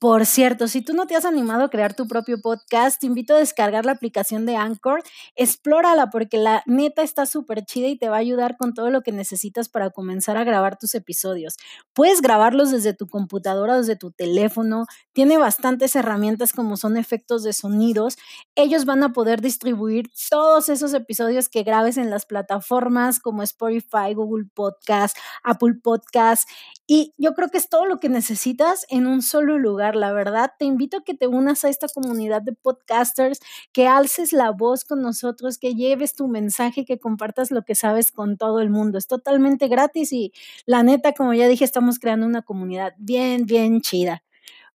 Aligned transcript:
Por 0.00 0.26
cierto, 0.26 0.68
si 0.68 0.80
tú 0.80 0.92
no 0.94 1.08
te 1.08 1.16
has 1.16 1.24
animado 1.24 1.64
a 1.64 1.70
crear 1.70 1.92
tu 1.92 2.06
propio 2.06 2.40
podcast, 2.40 3.00
te 3.00 3.06
invito 3.06 3.34
a 3.34 3.38
descargar 3.38 3.84
la 3.84 3.90
aplicación 3.90 4.46
de 4.46 4.54
Anchor. 4.54 5.02
Explórala 5.34 6.08
porque 6.10 6.38
la 6.38 6.62
neta 6.66 7.02
está 7.02 7.26
súper 7.26 7.64
chida 7.64 7.88
y 7.88 7.98
te 7.98 8.08
va 8.08 8.14
a 8.14 8.20
ayudar 8.20 8.56
con 8.56 8.74
todo 8.74 8.90
lo 8.90 9.02
que 9.02 9.10
necesitas 9.10 9.68
para 9.68 9.90
comenzar 9.90 10.36
a 10.36 10.44
grabar 10.44 10.78
tus 10.78 10.94
episodios. 10.94 11.56
Puedes 11.94 12.20
grabarlos 12.20 12.70
desde 12.70 12.94
tu 12.94 13.08
computadora, 13.08 13.76
desde 13.76 13.96
tu 13.96 14.12
teléfono. 14.12 14.86
Tiene 15.12 15.36
bastantes 15.36 15.96
herramientas 15.96 16.52
como 16.52 16.76
son 16.76 16.96
efectos 16.96 17.42
de 17.42 17.52
sonidos. 17.52 18.18
Ellos 18.54 18.84
van 18.84 19.02
a 19.02 19.12
poder 19.12 19.40
distribuir 19.40 20.12
todos 20.30 20.68
esos 20.68 20.94
episodios 20.94 21.48
que 21.48 21.64
grabes 21.64 21.96
en 21.96 22.10
las 22.10 22.24
plataformas 22.24 23.18
como 23.18 23.42
Spotify, 23.42 24.14
Google 24.14 24.46
Podcast, 24.54 25.16
Apple 25.42 25.74
Podcast. 25.82 26.48
Y 26.86 27.14
yo 27.18 27.34
creo 27.34 27.48
que 27.48 27.58
es 27.58 27.68
todo 27.68 27.84
lo 27.84 27.98
que 27.98 28.08
necesitas 28.08 28.86
en 28.90 29.08
un 29.08 29.22
solo 29.22 29.58
lugar 29.58 29.87
la 29.96 30.12
verdad. 30.12 30.52
Te 30.58 30.64
invito 30.64 30.98
a 30.98 31.04
que 31.04 31.14
te 31.14 31.26
unas 31.26 31.64
a 31.64 31.68
esta 31.68 31.88
comunidad 31.88 32.42
de 32.42 32.52
podcasters, 32.52 33.40
que 33.72 33.86
alces 33.86 34.32
la 34.32 34.50
voz 34.50 34.84
con 34.84 35.02
nosotros, 35.02 35.58
que 35.58 35.74
lleves 35.74 36.14
tu 36.14 36.28
mensaje, 36.28 36.84
que 36.84 36.98
compartas 36.98 37.50
lo 37.50 37.62
que 37.62 37.74
sabes 37.74 38.12
con 38.12 38.36
todo 38.36 38.60
el 38.60 38.70
mundo. 38.70 38.98
Es 38.98 39.06
totalmente 39.06 39.68
gratis 39.68 40.12
y 40.12 40.32
la 40.66 40.82
neta, 40.82 41.12
como 41.12 41.34
ya 41.34 41.48
dije, 41.48 41.64
estamos 41.64 41.98
creando 41.98 42.26
una 42.26 42.42
comunidad 42.42 42.94
bien, 42.98 43.46
bien 43.46 43.80
chida. 43.80 44.22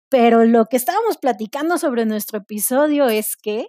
Pero 0.09 0.43
lo 0.43 0.65
que 0.65 0.75
estábamos 0.75 1.17
platicando 1.17 1.77
sobre 1.77 2.05
nuestro 2.05 2.39
episodio 2.39 3.07
es 3.07 3.37
que... 3.37 3.67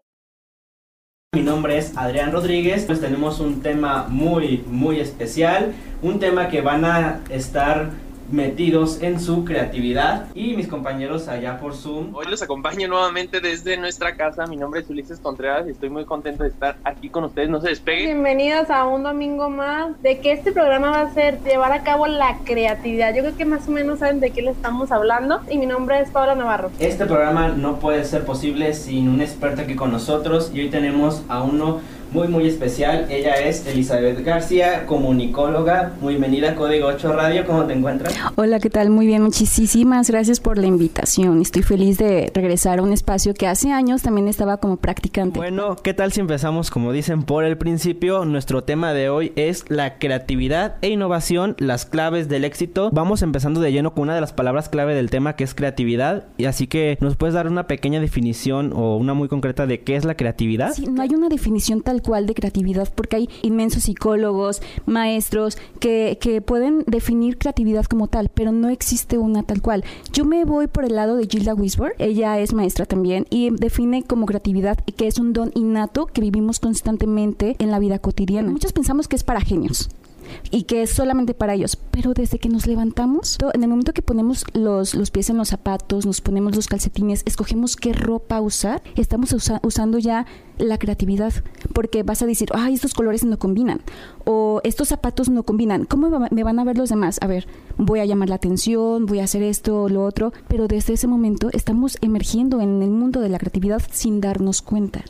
Mi 1.34 1.42
nombre 1.42 1.78
es 1.78 1.96
Adrián 1.96 2.32
Rodríguez, 2.32 2.84
pues 2.84 3.00
tenemos 3.00 3.40
un 3.40 3.62
tema 3.62 4.08
muy, 4.08 4.64
muy 4.66 5.00
especial, 5.00 5.72
un 6.02 6.18
tema 6.18 6.48
que 6.48 6.60
van 6.60 6.84
a 6.84 7.20
estar 7.30 7.92
metidos 8.30 9.02
en 9.02 9.20
su 9.20 9.44
creatividad 9.44 10.26
y 10.34 10.54
mis 10.54 10.68
compañeros 10.68 11.28
allá 11.28 11.58
por 11.58 11.74
Zoom. 11.74 12.14
Hoy 12.14 12.26
los 12.26 12.42
acompaño 12.42 12.88
nuevamente 12.88 13.40
desde 13.40 13.76
nuestra 13.76 14.16
casa. 14.16 14.46
Mi 14.46 14.56
nombre 14.56 14.80
es 14.80 14.90
Ulises 14.90 15.18
Contreras 15.18 15.66
y 15.66 15.70
estoy 15.70 15.90
muy 15.90 16.04
contento 16.04 16.42
de 16.42 16.50
estar 16.50 16.76
aquí 16.84 17.08
con 17.08 17.24
ustedes. 17.24 17.48
No 17.48 17.60
se 17.60 17.68
despeguen. 17.68 18.06
Bienvenidos 18.06 18.70
a 18.70 18.86
un 18.86 19.02
domingo 19.02 19.50
más 19.50 20.00
de 20.02 20.20
que 20.20 20.32
este 20.32 20.52
programa 20.52 20.90
va 20.90 21.00
a 21.02 21.14
ser 21.14 21.42
llevar 21.42 21.72
a 21.72 21.82
cabo 21.82 22.06
la 22.06 22.38
creatividad. 22.44 23.14
Yo 23.14 23.22
creo 23.22 23.36
que 23.36 23.44
más 23.44 23.68
o 23.68 23.70
menos 23.70 23.98
saben 23.98 24.20
de 24.20 24.30
qué 24.30 24.42
le 24.42 24.50
estamos 24.50 24.92
hablando 24.92 25.40
y 25.50 25.58
mi 25.58 25.66
nombre 25.66 26.00
es 26.00 26.10
Paula 26.10 26.34
Navarro. 26.34 26.70
Este 26.78 27.06
programa 27.06 27.48
no 27.48 27.78
puede 27.78 28.04
ser 28.04 28.24
posible 28.24 28.74
sin 28.74 29.08
un 29.08 29.20
experto 29.20 29.62
aquí 29.62 29.74
con 29.74 29.92
nosotros 29.92 30.50
y 30.54 30.60
hoy 30.60 30.70
tenemos 30.70 31.22
a 31.28 31.42
uno 31.42 31.80
muy 32.12 32.28
muy 32.28 32.46
especial. 32.46 33.06
Ella 33.08 33.34
es 33.36 33.66
Elizabeth 33.66 34.22
García, 34.24 34.86
comunicóloga. 34.86 35.94
Muy 36.00 36.14
bienvenida 36.14 36.50
a 36.50 36.54
Código 36.54 36.88
8 36.88 37.12
Radio. 37.12 37.46
¿Cómo 37.46 37.64
te 37.64 37.72
encuentras? 37.72 38.14
Hola, 38.36 38.60
¿qué 38.60 38.68
tal? 38.68 38.90
Muy 38.90 39.06
bien, 39.06 39.22
muchísimas 39.22 40.10
gracias 40.10 40.38
por 40.38 40.58
la 40.58 40.66
invitación. 40.66 41.40
Estoy 41.40 41.62
feliz 41.62 41.96
de 41.98 42.30
regresar 42.34 42.80
a 42.80 42.82
un 42.82 42.92
espacio 42.92 43.32
que 43.32 43.46
hace 43.46 43.70
años 43.72 44.02
también 44.02 44.28
estaba 44.28 44.58
como 44.58 44.76
practicante. 44.76 45.38
Bueno, 45.38 45.76
¿qué 45.76 45.94
tal 45.94 46.12
si 46.12 46.20
empezamos, 46.20 46.70
como 46.70 46.92
dicen 46.92 47.22
por 47.22 47.44
el 47.44 47.56
principio? 47.56 48.24
Nuestro 48.26 48.62
tema 48.62 48.92
de 48.92 49.08
hoy 49.08 49.32
es 49.36 49.64
la 49.68 49.98
creatividad 49.98 50.76
e 50.82 50.90
innovación, 50.90 51.56
las 51.58 51.86
claves 51.86 52.28
del 52.28 52.44
éxito. 52.44 52.90
Vamos 52.92 53.22
empezando 53.22 53.60
de 53.60 53.72
lleno 53.72 53.94
con 53.94 54.02
una 54.02 54.14
de 54.14 54.20
las 54.20 54.34
palabras 54.34 54.68
clave 54.68 54.94
del 54.94 55.08
tema 55.08 55.34
que 55.34 55.44
es 55.44 55.54
creatividad. 55.54 56.26
Y 56.36 56.44
así 56.44 56.66
que, 56.66 56.98
¿nos 57.00 57.16
puedes 57.16 57.34
dar 57.34 57.46
una 57.46 57.66
pequeña 57.66 58.00
definición 58.00 58.72
o 58.74 58.96
una 58.98 59.14
muy 59.14 59.28
concreta 59.28 59.66
de 59.66 59.80
qué 59.80 59.96
es 59.96 60.04
la 60.04 60.14
creatividad? 60.14 60.74
Sí, 60.74 60.86
no 60.86 61.00
hay 61.00 61.14
una 61.14 61.28
definición 61.28 61.80
tal 61.80 62.01
cual 62.02 62.26
de 62.26 62.34
creatividad 62.34 62.92
porque 62.94 63.16
hay 63.16 63.30
inmensos 63.42 63.84
psicólogos, 63.84 64.62
maestros 64.86 65.58
que, 65.80 66.18
que 66.20 66.40
pueden 66.40 66.84
definir 66.86 67.38
creatividad 67.38 67.84
como 67.84 68.08
tal, 68.08 68.28
pero 68.28 68.52
no 68.52 68.68
existe 68.68 69.18
una 69.18 69.42
tal 69.42 69.62
cual. 69.62 69.84
Yo 70.12 70.24
me 70.24 70.44
voy 70.44 70.66
por 70.66 70.84
el 70.84 70.96
lado 70.96 71.16
de 71.16 71.26
Gilda 71.26 71.54
Wisborg, 71.54 71.94
ella 71.98 72.38
es 72.38 72.52
maestra 72.52 72.86
también 72.86 73.26
y 73.30 73.50
define 73.50 74.02
como 74.02 74.26
creatividad 74.26 74.78
que 74.96 75.06
es 75.06 75.18
un 75.18 75.32
don 75.32 75.50
innato 75.54 76.06
que 76.06 76.20
vivimos 76.20 76.60
constantemente 76.60 77.56
en 77.58 77.70
la 77.70 77.78
vida 77.78 77.98
cotidiana. 77.98 78.50
Muchos 78.50 78.72
pensamos 78.72 79.08
que 79.08 79.16
es 79.16 79.24
para 79.24 79.40
genios 79.40 79.88
y 80.50 80.64
que 80.64 80.82
es 80.82 80.90
solamente 80.90 81.34
para 81.34 81.54
ellos. 81.54 81.76
Pero 81.90 82.14
desde 82.14 82.38
que 82.38 82.48
nos 82.48 82.66
levantamos, 82.66 83.38
en 83.52 83.62
el 83.62 83.68
momento 83.68 83.92
que 83.92 84.02
ponemos 84.02 84.44
los, 84.54 84.94
los 84.94 85.10
pies 85.10 85.30
en 85.30 85.36
los 85.36 85.48
zapatos, 85.48 86.06
nos 86.06 86.20
ponemos 86.20 86.56
los 86.56 86.66
calcetines, 86.66 87.22
escogemos 87.26 87.76
qué 87.76 87.92
ropa 87.92 88.40
usar, 88.40 88.82
estamos 88.96 89.34
usando 89.62 89.98
ya 89.98 90.26
la 90.58 90.78
creatividad, 90.78 91.32
porque 91.74 92.02
vas 92.02 92.22
a 92.22 92.26
decir, 92.26 92.48
ay, 92.54 92.74
estos 92.74 92.94
colores 92.94 93.24
no 93.24 93.38
combinan, 93.38 93.80
o 94.24 94.60
estos 94.64 94.88
zapatos 94.88 95.28
no 95.28 95.42
combinan, 95.42 95.84
¿cómo 95.84 96.26
me 96.30 96.44
van 96.44 96.58
a 96.58 96.64
ver 96.64 96.78
los 96.78 96.88
demás? 96.88 97.18
A 97.22 97.26
ver, 97.26 97.46
voy 97.76 98.00
a 98.00 98.04
llamar 98.04 98.28
la 98.28 98.36
atención, 98.36 99.06
voy 99.06 99.20
a 99.20 99.24
hacer 99.24 99.42
esto 99.42 99.82
o 99.82 99.88
lo 99.88 100.04
otro, 100.04 100.32
pero 100.48 100.68
desde 100.68 100.94
ese 100.94 101.06
momento 101.06 101.48
estamos 101.52 101.98
emergiendo 102.00 102.60
en 102.60 102.82
el 102.82 102.90
mundo 102.90 103.20
de 103.20 103.28
la 103.28 103.38
creatividad 103.38 103.82
sin 103.90 104.20
darnos 104.20 104.62
cuenta. 104.62 105.04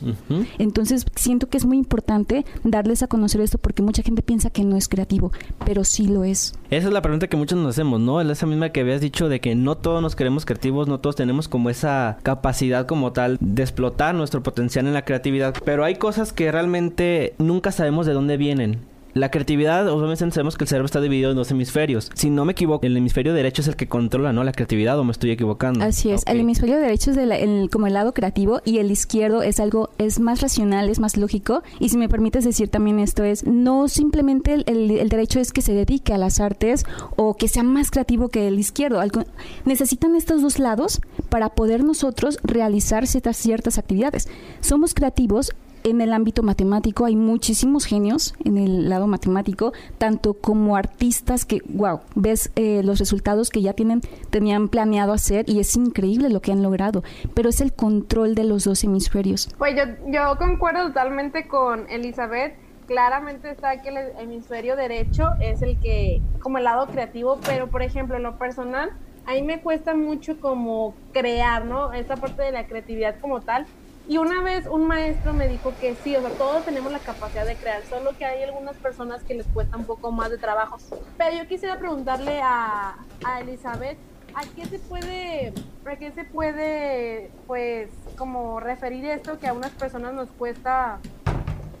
Entonces, 0.57 1.05
siento 1.15 1.49
que 1.49 1.57
es 1.57 1.65
muy 1.65 1.77
importante 1.77 2.45
darles 2.63 3.03
a 3.03 3.07
conocer 3.07 3.41
esto 3.41 3.57
porque 3.57 3.81
mucha 3.81 4.03
gente 4.03 4.21
piensa 4.21 4.49
que 4.49 4.63
no 4.63 4.77
es 4.77 4.87
creativo, 4.87 5.31
pero 5.65 5.83
sí 5.83 6.07
lo 6.07 6.23
es. 6.23 6.55
Esa 6.69 6.87
es 6.87 6.93
la 6.93 7.01
pregunta 7.01 7.27
que 7.27 7.37
muchos 7.37 7.57
nos 7.57 7.69
hacemos, 7.69 7.99
¿no? 7.99 8.21
Es 8.21 8.29
esa 8.29 8.45
misma 8.45 8.69
que 8.69 8.81
habías 8.81 9.01
dicho 9.01 9.29
de 9.29 9.39
que 9.39 9.55
no 9.55 9.75
todos 9.77 10.01
nos 10.01 10.15
queremos 10.15 10.45
creativos, 10.45 10.87
no 10.87 10.99
todos 10.99 11.15
tenemos 11.15 11.47
como 11.47 11.69
esa 11.69 12.17
capacidad 12.23 12.85
como 12.87 13.13
tal 13.13 13.37
de 13.39 13.61
explotar 13.61 14.15
nuestro 14.15 14.43
potencial 14.43 14.87
en 14.87 14.93
la 14.93 15.05
creatividad, 15.05 15.53
pero 15.65 15.83
hay 15.83 15.95
cosas 15.95 16.33
que 16.33 16.51
realmente 16.51 17.35
nunca 17.37 17.71
sabemos 17.71 18.05
de 18.05 18.13
dónde 18.13 18.37
vienen. 18.37 18.79
La 19.13 19.29
creatividad, 19.29 19.87
obviamente 19.89 20.31
sabemos 20.31 20.57
que 20.57 20.63
el 20.63 20.67
cerebro 20.67 20.85
está 20.87 20.99
dividido 20.99 21.29
en 21.31 21.37
dos 21.37 21.51
hemisferios. 21.51 22.09
Si 22.15 22.31
no 22.31 22.45
me 22.45 22.53
equivoco, 22.53 22.85
el 22.85 22.97
hemisferio 22.97 23.33
derecho 23.33 23.61
es 23.61 23.67
el 23.67 23.75
que 23.75 23.87
controla, 23.87 24.33
¿no? 24.33 24.43
La 24.43 24.51
creatividad, 24.51 24.97
o 24.97 25.03
me 25.03 25.11
estoy 25.11 25.29
equivocando. 25.29 25.85
Así 25.85 26.09
es. 26.09 26.23
El 26.25 26.39
hemisferio 26.39 26.77
derecho 26.77 27.11
es 27.11 27.17
el, 27.17 27.69
como 27.69 27.85
el 27.85 27.93
lado 27.93 28.13
creativo 28.13 28.61
y 28.65 28.79
el 28.79 28.89
izquierdo 28.89 29.43
es 29.43 29.59
algo, 29.59 29.91
es 29.99 30.19
más 30.19 30.41
racional, 30.41 30.89
es 30.89 30.99
más 30.99 31.15
lógico. 31.15 31.61
Y 31.79 31.89
si 31.89 31.97
me 31.97 32.09
permites 32.09 32.43
decir 32.43 32.69
también 32.69 32.99
esto 32.99 33.23
es, 33.23 33.45
no 33.45 33.87
simplemente 33.87 34.53
el, 34.53 34.91
el 34.91 35.09
derecho 35.09 35.39
es 35.39 35.51
que 35.51 35.61
se 35.61 35.73
dedique 35.73 36.13
a 36.13 36.17
las 36.17 36.39
artes 36.39 36.85
o 37.15 37.35
que 37.35 37.47
sea 37.47 37.61
más 37.63 37.91
creativo 37.91 38.29
que 38.29 38.47
el 38.47 38.59
izquierdo. 38.59 38.99
Algo, 38.99 39.25
necesitan 39.65 40.15
estos 40.15 40.41
dos 40.41 40.57
lados 40.57 41.01
para 41.29 41.49
poder 41.49 41.83
nosotros 41.83 42.39
realizar 42.43 43.05
ciertas, 43.05 43.37
ciertas 43.37 43.77
actividades. 43.77 44.27
Somos 44.61 44.95
creativos 44.95 45.53
en 45.83 46.01
el 46.01 46.13
ámbito 46.13 46.43
matemático 46.43 47.05
hay 47.05 47.15
muchísimos 47.15 47.85
genios 47.85 48.33
en 48.43 48.57
el 48.57 48.89
lado 48.89 49.07
matemático, 49.07 49.73
tanto 49.97 50.33
como 50.33 50.75
artistas 50.75 51.45
que, 51.45 51.61
wow, 51.65 52.01
ves 52.15 52.51
eh, 52.55 52.81
los 52.83 52.99
resultados 52.99 53.49
que 53.49 53.61
ya 53.61 53.73
tienen, 53.73 54.01
tenían 54.29 54.69
planeado 54.69 55.13
hacer 55.13 55.49
y 55.49 55.59
es 55.59 55.75
increíble 55.75 56.29
lo 56.29 56.41
que 56.41 56.51
han 56.51 56.63
logrado, 56.63 57.03
pero 57.33 57.49
es 57.49 57.61
el 57.61 57.73
control 57.73 58.35
de 58.35 58.43
los 58.45 58.63
dos 58.63 58.83
hemisferios. 58.83 59.53
Pues 59.57 59.75
yo, 59.75 59.83
yo 60.07 60.37
concuerdo 60.37 60.87
totalmente 60.87 61.47
con 61.47 61.89
Elizabeth. 61.89 62.55
Claramente 62.87 63.49
está 63.49 63.81
que 63.81 63.89
el 63.89 63.97
hemisferio 64.19 64.75
derecho 64.75 65.29
es 65.39 65.61
el 65.61 65.79
que, 65.79 66.21
como 66.41 66.57
el 66.57 66.65
lado 66.65 66.87
creativo, 66.87 67.39
pero 67.45 67.69
por 67.69 67.81
ejemplo, 67.81 68.17
en 68.17 68.23
lo 68.23 68.37
personal, 68.37 68.91
a 69.25 69.31
mí 69.33 69.41
me 69.41 69.61
cuesta 69.61 69.95
mucho 69.95 70.39
como 70.41 70.93
crear, 71.13 71.63
¿no? 71.63 71.93
Esa 71.93 72.17
parte 72.17 72.41
de 72.41 72.51
la 72.51 72.67
creatividad 72.67 73.15
como 73.21 73.39
tal 73.39 73.65
y 74.07 74.17
una 74.17 74.41
vez 74.41 74.67
un 74.67 74.85
maestro 74.87 75.33
me 75.33 75.47
dijo 75.47 75.73
que 75.79 75.95
sí, 76.03 76.15
o 76.15 76.21
sea, 76.21 76.29
todos 76.31 76.65
tenemos 76.65 76.91
la 76.91 76.99
capacidad 76.99 77.45
de 77.45 77.55
crear, 77.55 77.81
solo 77.89 78.11
que 78.17 78.25
hay 78.25 78.43
algunas 78.43 78.75
personas 78.77 79.23
que 79.23 79.33
les 79.33 79.45
cuesta 79.47 79.77
un 79.77 79.85
poco 79.85 80.11
más 80.11 80.29
de 80.29 80.37
trabajo. 80.37 80.77
Pero 81.17 81.37
yo 81.37 81.47
quisiera 81.47 81.79
preguntarle 81.79 82.41
a, 82.41 82.95
a 83.23 83.41
Elizabeth, 83.41 83.97
¿a 84.35 84.41
qué 84.55 84.65
se 84.65 84.79
puede, 84.79 85.53
a 85.85 85.95
qué 85.95 86.11
se 86.11 86.25
puede, 86.25 87.31
pues, 87.47 87.89
como 88.17 88.59
referir 88.59 89.05
esto 89.05 89.39
que 89.39 89.47
a 89.47 89.53
unas 89.53 89.71
personas 89.71 90.13
nos 90.13 90.29
cuesta 90.29 90.99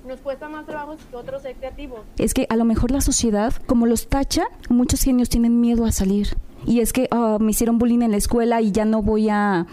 nos 0.05 0.19
cuesta 0.19 0.49
más 0.49 0.65
trabajo 0.65 0.97
que 1.09 1.15
otros 1.15 1.43
ser 1.43 1.55
creativos. 1.55 2.01
Es 2.17 2.33
que 2.33 2.45
a 2.49 2.57
lo 2.57 2.65
mejor 2.65 2.91
la 2.91 2.99
sociedad, 2.99 3.53
como 3.67 3.85
los 3.85 4.09
tacha, 4.09 4.43
muchos 4.69 5.01
genios 5.01 5.29
tienen 5.29 5.61
miedo 5.61 5.85
a 5.85 5.93
salir. 5.93 6.35
Y 6.65 6.81
es 6.81 6.91
que 6.91 7.07
ah, 7.11 7.37
me 7.39 7.51
hicieron 7.51 7.77
bullying 7.77 8.01
en 8.01 8.11
la 8.11 8.17
escuela 8.17 8.59
y 8.59 8.73
ya 8.73 8.83
no 8.83 9.01
voy 9.01 9.29
a, 9.29 9.65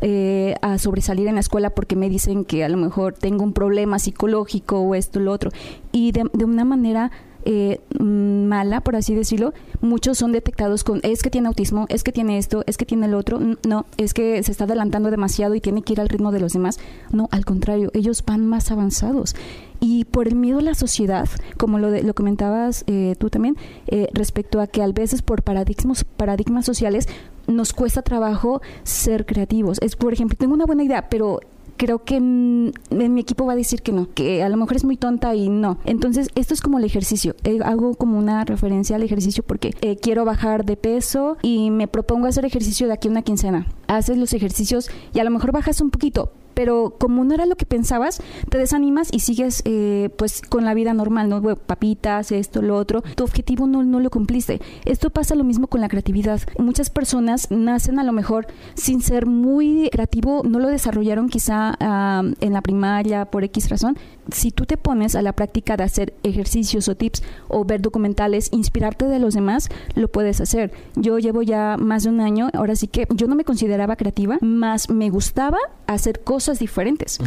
eh, 0.00 0.54
a 0.62 0.78
sobresalir 0.78 1.26
en 1.28 1.34
la 1.34 1.40
escuela 1.40 1.70
porque 1.70 1.96
me 1.96 2.08
dicen 2.08 2.44
que 2.44 2.64
a 2.64 2.68
lo 2.68 2.76
mejor 2.76 3.14
tengo 3.14 3.44
un 3.44 3.52
problema 3.52 3.98
psicológico 3.98 4.80
o 4.80 4.94
esto, 4.94 5.20
lo 5.20 5.32
otro. 5.32 5.50
Y 5.92 6.12
de, 6.12 6.24
de 6.32 6.44
una 6.44 6.64
manera 6.64 7.10
eh, 7.50 7.80
mala, 7.98 8.82
por 8.82 8.94
así 8.94 9.14
decirlo, 9.14 9.54
muchos 9.80 10.18
son 10.18 10.32
detectados 10.32 10.84
con 10.84 11.00
es 11.02 11.22
que 11.22 11.30
tiene 11.30 11.48
autismo, 11.48 11.86
es 11.88 12.02
que 12.04 12.12
tiene 12.12 12.36
esto, 12.36 12.62
es 12.66 12.76
que 12.76 12.84
tiene 12.84 13.08
lo 13.08 13.16
otro, 13.16 13.40
no, 13.66 13.86
es 13.96 14.12
que 14.12 14.42
se 14.42 14.52
está 14.52 14.64
adelantando 14.64 15.10
demasiado 15.10 15.54
y 15.54 15.60
tiene 15.62 15.80
que 15.80 15.94
ir 15.94 16.00
al 16.00 16.10
ritmo 16.10 16.30
de 16.30 16.40
los 16.40 16.52
demás. 16.52 16.78
No, 17.10 17.28
al 17.30 17.46
contrario, 17.46 17.90
ellos 17.94 18.22
van 18.26 18.46
más 18.46 18.70
avanzados. 18.70 19.34
Y 19.80 20.04
por 20.04 20.28
el 20.28 20.34
miedo 20.34 20.58
a 20.58 20.62
la 20.62 20.74
sociedad, 20.74 21.28
como 21.56 21.78
lo, 21.78 21.90
de, 21.90 22.02
lo 22.02 22.12
comentabas 22.12 22.84
eh, 22.86 23.14
tú 23.18 23.30
también, 23.30 23.56
eh, 23.86 24.08
respecto 24.12 24.60
a 24.60 24.66
que 24.66 24.82
a 24.82 24.88
veces 24.88 25.22
por 25.22 25.42
paradigmas, 25.42 26.04
paradigmas 26.04 26.66
sociales 26.66 27.08
nos 27.48 27.72
cuesta 27.72 28.02
trabajo 28.02 28.62
ser 28.84 29.26
creativos. 29.26 29.78
Es, 29.80 29.96
por 29.96 30.12
ejemplo, 30.12 30.36
tengo 30.38 30.54
una 30.54 30.66
buena 30.66 30.84
idea, 30.84 31.08
pero 31.08 31.40
creo 31.78 32.04
que 32.04 32.20
mm, 32.20 32.72
mi 32.90 33.20
equipo 33.20 33.46
va 33.46 33.54
a 33.54 33.56
decir 33.56 33.80
que 33.80 33.92
no, 33.92 34.12
que 34.12 34.42
a 34.42 34.48
lo 34.50 34.58
mejor 34.58 34.76
es 34.76 34.84
muy 34.84 34.98
tonta 34.98 35.34
y 35.34 35.48
no. 35.48 35.78
Entonces, 35.86 36.28
esto 36.34 36.52
es 36.52 36.60
como 36.60 36.78
el 36.78 36.84
ejercicio. 36.84 37.34
Eh, 37.44 37.60
hago 37.64 37.94
como 37.94 38.18
una 38.18 38.44
referencia 38.44 38.96
al 38.96 39.02
ejercicio 39.02 39.42
porque 39.42 39.74
eh, 39.80 39.96
quiero 39.96 40.26
bajar 40.26 40.66
de 40.66 40.76
peso 40.76 41.38
y 41.42 41.70
me 41.70 41.88
propongo 41.88 42.26
hacer 42.26 42.44
ejercicio 42.44 42.86
de 42.86 42.92
aquí 42.92 43.08
a 43.08 43.12
una 43.12 43.22
quincena. 43.22 43.66
Haces 43.86 44.18
los 44.18 44.34
ejercicios 44.34 44.90
y 45.14 45.20
a 45.20 45.24
lo 45.24 45.30
mejor 45.30 45.52
bajas 45.52 45.80
un 45.80 45.90
poquito, 45.90 46.32
pero 46.58 46.96
como 46.98 47.22
no 47.22 47.34
era 47.34 47.46
lo 47.46 47.54
que 47.54 47.66
pensabas, 47.66 48.20
te 48.50 48.58
desanimas 48.58 49.10
y 49.12 49.20
sigues 49.20 49.62
eh, 49.64 50.10
pues 50.18 50.42
con 50.42 50.64
la 50.64 50.74
vida 50.74 50.92
normal, 50.92 51.28
¿no? 51.28 51.40
Papitas, 51.54 52.32
esto, 52.32 52.62
lo 52.62 52.74
otro. 52.74 53.02
Tu 53.02 53.22
objetivo 53.22 53.68
no, 53.68 53.84
no 53.84 54.00
lo 54.00 54.10
cumpliste. 54.10 54.60
Esto 54.84 55.10
pasa 55.10 55.36
lo 55.36 55.44
mismo 55.44 55.68
con 55.68 55.80
la 55.80 55.88
creatividad. 55.88 56.40
Muchas 56.58 56.90
personas 56.90 57.52
nacen 57.52 58.00
a 58.00 58.02
lo 58.02 58.12
mejor 58.12 58.48
sin 58.74 59.02
ser 59.02 59.26
muy 59.26 59.88
creativo, 59.92 60.42
no 60.44 60.58
lo 60.58 60.66
desarrollaron 60.66 61.28
quizá 61.28 61.76
ah, 61.78 62.24
en 62.40 62.52
la 62.52 62.60
primaria 62.60 63.26
por 63.26 63.44
X 63.44 63.68
razón. 63.68 63.96
Si 64.32 64.50
tú 64.50 64.66
te 64.66 64.76
pones 64.76 65.14
a 65.14 65.22
la 65.22 65.34
práctica 65.34 65.76
de 65.76 65.84
hacer 65.84 66.14
ejercicios 66.24 66.88
o 66.88 66.96
tips 66.96 67.22
o 67.46 67.64
ver 67.66 67.82
documentales, 67.82 68.48
inspirarte 68.50 69.06
de 69.06 69.20
los 69.20 69.34
demás, 69.34 69.68
lo 69.94 70.08
puedes 70.08 70.40
hacer. 70.40 70.72
Yo 70.96 71.20
llevo 71.20 71.42
ya 71.42 71.76
más 71.78 72.02
de 72.02 72.10
un 72.10 72.20
año, 72.20 72.50
ahora 72.52 72.74
sí 72.74 72.88
que 72.88 73.06
yo 73.14 73.28
no 73.28 73.36
me 73.36 73.44
consideraba 73.44 73.94
creativa, 73.94 74.38
más 74.40 74.90
me 74.90 75.08
gustaba 75.08 75.58
hacer 75.86 76.20
cosas 76.20 76.47
diferentes. 76.58 77.18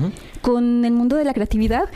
Con 0.41 0.85
el 0.85 0.93
mundo 0.93 1.15
de 1.15 1.23
la 1.23 1.33
creatividad 1.33 1.89